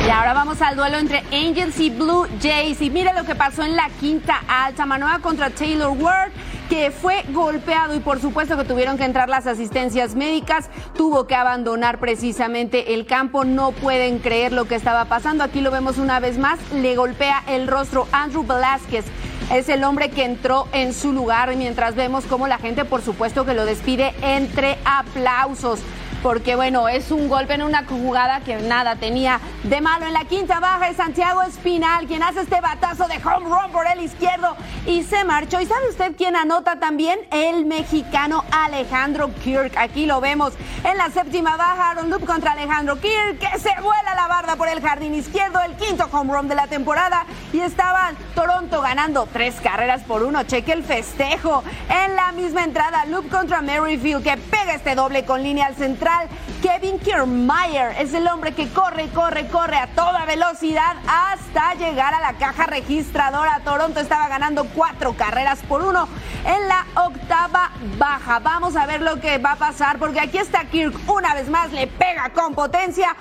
[0.08, 2.82] Y ahora vamos al duelo entre Angels y Blue Jays.
[2.82, 4.86] Y mire lo que pasó en la quinta alta.
[4.86, 6.32] Manoa contra Taylor Ward,
[6.70, 10.70] que fue golpeado y por supuesto que tuvieron que entrar las asistencias médicas.
[10.95, 13.43] Tuvo que abandonar precisamente el campo.
[13.43, 15.43] No pueden creer lo que estaba pasando.
[15.43, 16.58] Aquí lo vemos una vez más.
[16.72, 19.03] Le golpea el rostro Andrew Velázquez.
[19.51, 23.45] Es el hombre que entró en su lugar mientras vemos cómo la gente, por supuesto,
[23.45, 25.82] que lo despide entre aplausos
[26.24, 30.05] porque bueno, es un golpe en una jugada que nada tenía de malo.
[30.05, 33.88] En la quinta baja es Santiago Espinal, quien hace este batazo de home run por
[33.88, 34.55] el izquierdo
[34.86, 35.59] y se marchó.
[35.61, 37.20] ¿Y sabe usted quién anota también?
[37.32, 39.78] El mexicano Alejandro Kirk.
[39.78, 40.53] Aquí lo vemos
[40.84, 44.68] en la séptima baja, Aaron Loop contra Alejandro Kirk, que se vuela la barda por
[44.68, 47.26] el jardín izquierdo, el quinto home run de la temporada.
[47.53, 50.43] Y estaba Toronto ganando tres carreras por uno.
[50.43, 51.63] Cheque el festejo.
[51.89, 56.16] En la misma entrada, Loop contra Merrifield, que pega este doble con línea al central.
[56.61, 62.20] Kevin Kiermaier es el hombre que corre, corre, corre a toda velocidad hasta llegar a
[62.20, 63.61] la caja registradora.
[63.63, 66.07] Toronto estaba ganando cuatro carreras por uno
[66.45, 68.39] en la octava baja.
[68.39, 71.72] Vamos a ver lo que va a pasar porque aquí está Kirk una vez más,
[71.72, 73.15] le pega con potencia.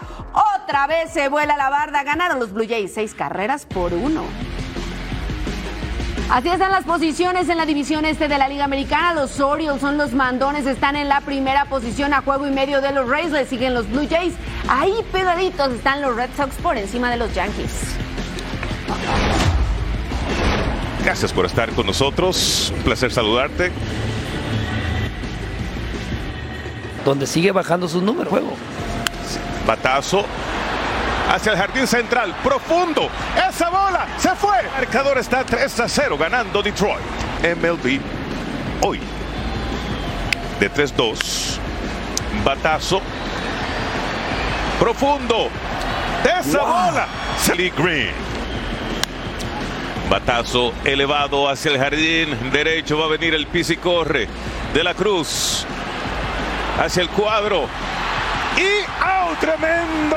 [0.57, 2.03] Otra vez se vuela la barda.
[2.03, 4.23] Ganaron los Blue Jays seis carreras por uno.
[6.29, 9.15] Así están las posiciones en la división este de la Liga Americana.
[9.15, 12.91] Los Orioles son los mandones, están en la primera posición a juego y medio de
[12.91, 13.31] los Rays.
[13.31, 14.35] Le siguen los Blue Jays.
[14.69, 17.71] Ahí pegaditos están los Red Sox por encima de los Yankees.
[21.05, 22.73] Gracias por estar con nosotros.
[22.77, 23.71] Un placer saludarte.
[27.05, 28.53] Donde sigue bajando sus números, juego.
[29.65, 30.27] Batazo
[31.33, 33.09] hacia el jardín central, profundo.
[33.49, 34.59] Esa bola se fue.
[34.61, 37.01] El marcador está 3 a 0 ganando Detroit.
[37.43, 38.01] MLB
[38.83, 39.01] hoy
[40.61, 41.59] de 3-2.
[42.45, 43.01] Batazo
[44.79, 45.49] profundo.
[46.25, 46.67] Esa Wow.
[46.67, 47.07] bola.
[47.41, 48.13] Sally Green.
[50.11, 52.99] Batazo elevado hacia el jardín derecho.
[52.99, 54.29] Va a venir el pis y corre
[54.73, 55.67] de la Cruz.
[56.81, 57.67] Hacia el cuadro.
[58.57, 60.17] Y out tremendo.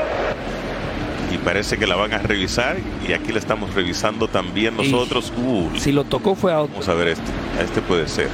[1.30, 2.76] Y parece que la van a revisar.
[3.06, 5.32] Y aquí la estamos revisando también nosotros.
[5.36, 6.70] Uh, Si lo tocó fue out.
[6.70, 7.30] Vamos a ver este.
[7.62, 8.28] Este puede ser.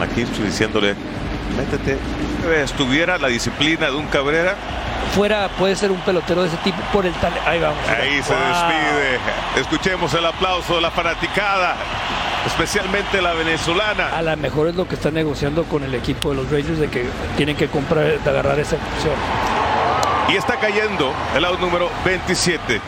[0.00, 0.94] Aquí estoy diciéndole,
[1.56, 1.98] métete.
[2.62, 4.54] Estuviera la disciplina de un Cabrera.
[5.14, 7.32] Fuera puede ser un pelotero de ese tipo por el tal.
[7.46, 7.78] Ahí vamos.
[7.88, 8.42] Ahí se Wow.
[8.48, 9.60] despide.
[9.60, 11.76] Escuchemos el aplauso de la fanaticada,
[12.46, 14.08] especialmente la venezolana.
[14.16, 16.88] A lo mejor es lo que está negociando con el equipo de los Rangers de
[16.88, 17.04] que
[17.36, 19.14] tienen que comprar, de agarrar esa opción.
[20.28, 22.80] Y está cayendo el out número 27.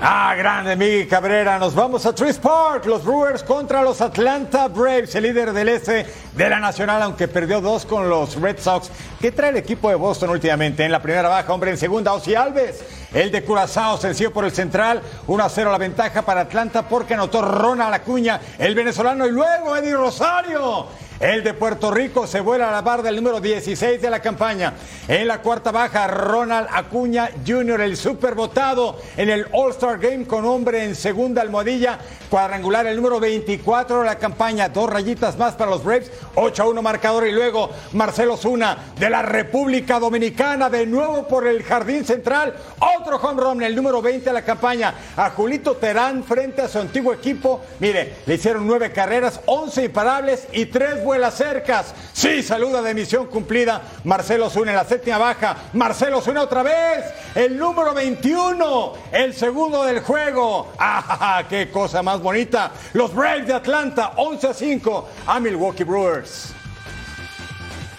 [0.00, 1.58] Ah, grande Miguel Cabrera.
[1.58, 2.86] Nos vamos a Truist Park.
[2.86, 7.60] Los Brewers contra los Atlanta Braves, el líder del este de la Nacional, aunque perdió
[7.60, 8.90] dos con los Red Sox.
[9.20, 10.84] ¿Qué trae el equipo de Boston últimamente?
[10.84, 12.82] En la primera baja, hombre, en segunda, Ozzy Alves.
[13.12, 15.02] El de Curazao, sencillo por el central.
[15.26, 19.76] 1 a 0 la ventaja para Atlanta porque anotó Ronald Acuña, el venezolano, y luego
[19.76, 20.86] Eddie Rosario.
[21.18, 24.74] El de Puerto Rico se vuela a la barra del número 16 de la campaña.
[25.08, 30.44] En la cuarta baja, Ronald Acuña Jr., el super votado en el All-Star Game con
[30.44, 31.98] hombre en segunda almohadilla.
[32.28, 34.68] Cuadrangular, el número 24 de la campaña.
[34.68, 36.10] Dos rayitas más para los Braves.
[36.34, 37.26] 8 a 1 marcador.
[37.26, 40.68] Y luego Marcelo Zuna de la República Dominicana.
[40.68, 42.54] De nuevo por el Jardín Central.
[42.98, 44.92] Otro home run, el número 20 de la campaña.
[45.16, 47.62] A Julito Terán frente a su antiguo equipo.
[47.80, 51.94] Mire, le hicieron nueve carreras, 11 imparables y tres fue las cercas.
[52.12, 53.80] Sí, saluda de misión cumplida.
[54.02, 55.56] Marcelo Zuna en la séptima baja.
[55.74, 57.04] Marcelo Zuna otra vez.
[57.32, 58.92] El número 21.
[59.12, 60.72] El segundo del juego.
[60.80, 62.72] ¡Ah, qué cosa más bonita!
[62.94, 66.52] Los Braves de Atlanta, 11 a 5 a Milwaukee Brewers.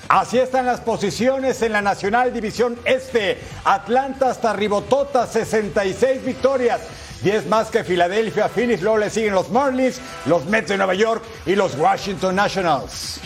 [0.09, 3.39] Así están las posiciones en la Nacional División Este.
[3.63, 6.81] Atlanta hasta Ribotota, 66 victorias.
[7.21, 11.23] 10 más que Filadelfia, Phillies, luego le siguen los Marlins, los Mets de Nueva York
[11.45, 13.19] y los Washington Nationals.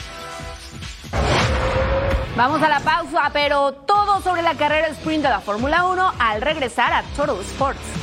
[2.36, 6.42] Vamos a la pausa, pero todo sobre la carrera sprint de la Fórmula 1 al
[6.42, 8.01] regresar a Total Sports.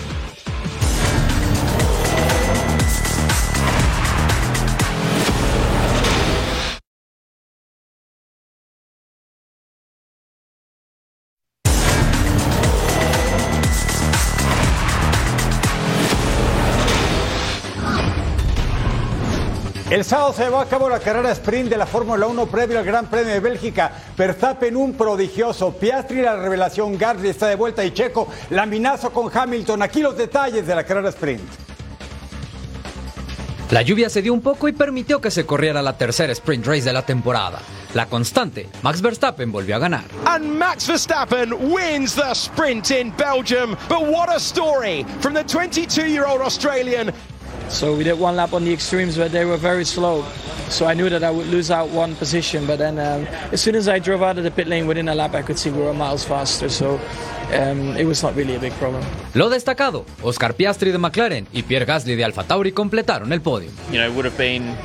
[19.99, 22.85] El sábado se llevó a cabo la carrera sprint de la Fórmula 1 previo al
[22.85, 23.91] Gran Premio de Bélgica.
[24.17, 29.83] Verstappen un prodigioso, Piastri la revelación, Gasly está de vuelta y Checo laminazo con Hamilton.
[29.83, 31.43] Aquí los detalles de la carrera sprint.
[33.73, 36.83] La lluvia se dio un poco y permitió que se corriera la tercera sprint race
[36.83, 37.59] de la temporada.
[37.95, 40.05] La constante, Max Verstappen volvió a ganar.
[40.27, 43.77] And Max Verstappen wins the sprint in Belgium.
[43.89, 47.13] But what a story from the 22-year-old Australian.
[47.69, 50.25] So we did one lap on the extremes where they were very slow.
[50.69, 52.67] So I knew that I would lose out one position.
[52.67, 55.15] But then um, as soon as I drove out of the pit lane within a
[55.15, 56.69] lap, I could see we were miles faster.
[56.69, 57.01] So
[57.53, 59.05] um, it was not really a big problem.
[59.35, 63.71] Lo destacado, Oscar Piastri de McLaren y Pierre Gasly de Alfa Tauri completaron el podio.
[63.91, 64.77] You know, it would have been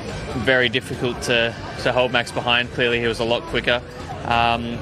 [0.46, 1.54] very difficult to,
[1.84, 2.70] to hold Max behind.
[2.74, 3.82] Clearly, he was a lot quicker.
[4.26, 4.78] Um,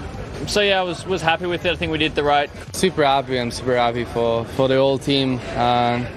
[0.47, 1.71] so yeah, I was was happy with it.
[1.71, 2.49] I think we did the right.
[2.73, 3.39] Super happy.
[3.39, 5.39] I'm super happy for for the whole team.
[5.55, 6.07] Um,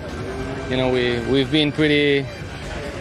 [0.70, 2.24] you know, we we've been pretty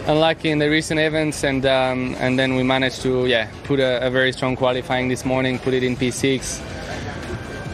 [0.06, 4.06] unlucky in the recent events, and um, and then we managed to yeah put a,
[4.06, 6.60] a very strong qualifying this morning, put it in P6.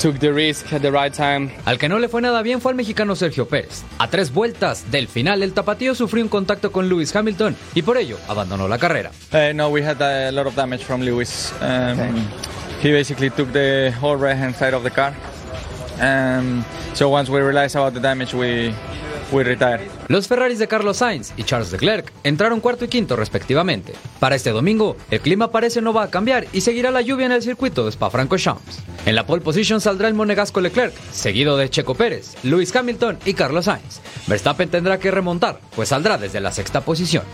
[0.00, 1.50] Took the risk at the right time.
[1.66, 3.82] Al que no le fue nada bien fue al mexicano Sergio Pérez.
[3.98, 7.98] A tres vueltas del final, el tapatío sufrió un contacto con Lewis Hamilton y por
[7.98, 9.10] ello abandonó la carrera.
[9.30, 11.52] Uh, no, we had a lot of damage from Lewis.
[11.60, 12.26] Um,
[12.82, 15.12] He basically took the whole right hand side of the car.
[16.00, 16.64] Um,
[16.94, 18.74] so once we realized about the damage, we
[20.08, 23.92] Los Ferraris de Carlos Sainz y Charles Leclerc entraron cuarto y quinto respectivamente.
[24.18, 27.32] Para este domingo, el clima parece no va a cambiar y seguirá la lluvia en
[27.32, 28.80] el circuito de Spa-Francorchamps.
[29.06, 33.34] En la pole position saldrá el monegasco Leclerc, seguido de Checo Pérez, Lewis Hamilton y
[33.34, 34.00] Carlos Sainz.
[34.26, 37.24] Verstappen tendrá que remontar, pues saldrá desde la sexta posición.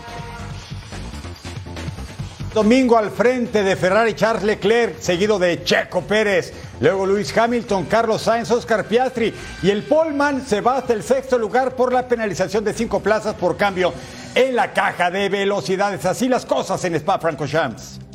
[2.57, 8.23] Domingo al frente de Ferrari Charles Leclerc, seguido de Checo Pérez, luego Luis Hamilton, Carlos
[8.23, 9.31] Sainz, Oscar Piastri
[9.61, 13.35] y el Polman se va hasta el sexto lugar por la penalización de cinco plazas
[13.35, 13.93] por cambio
[14.33, 16.03] en la caja de velocidades.
[16.07, 18.06] Así las cosas en Spa-Francorchamps.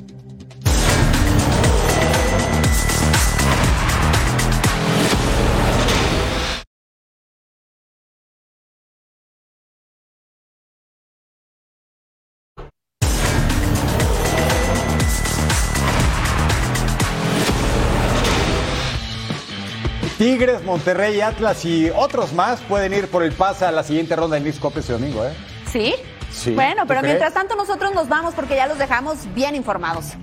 [20.33, 24.37] Tigres, Monterrey, Atlas y otros más pueden ir por el pase a la siguiente ronda
[24.37, 25.35] de Miss Copa este domingo, ¿eh?
[25.70, 25.95] ¿Sí?
[26.30, 27.12] Sí, Bueno, ¿tú pero crees?
[27.16, 30.14] mientras tanto nosotros nos vamos porque ya los dejamos bien informados.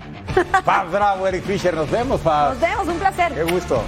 [0.65, 2.53] Fab Bravo, Eric Fisher, nos vemos, Fab.
[2.53, 3.33] Nos vemos, un placer.
[3.35, 3.83] Qué gusto.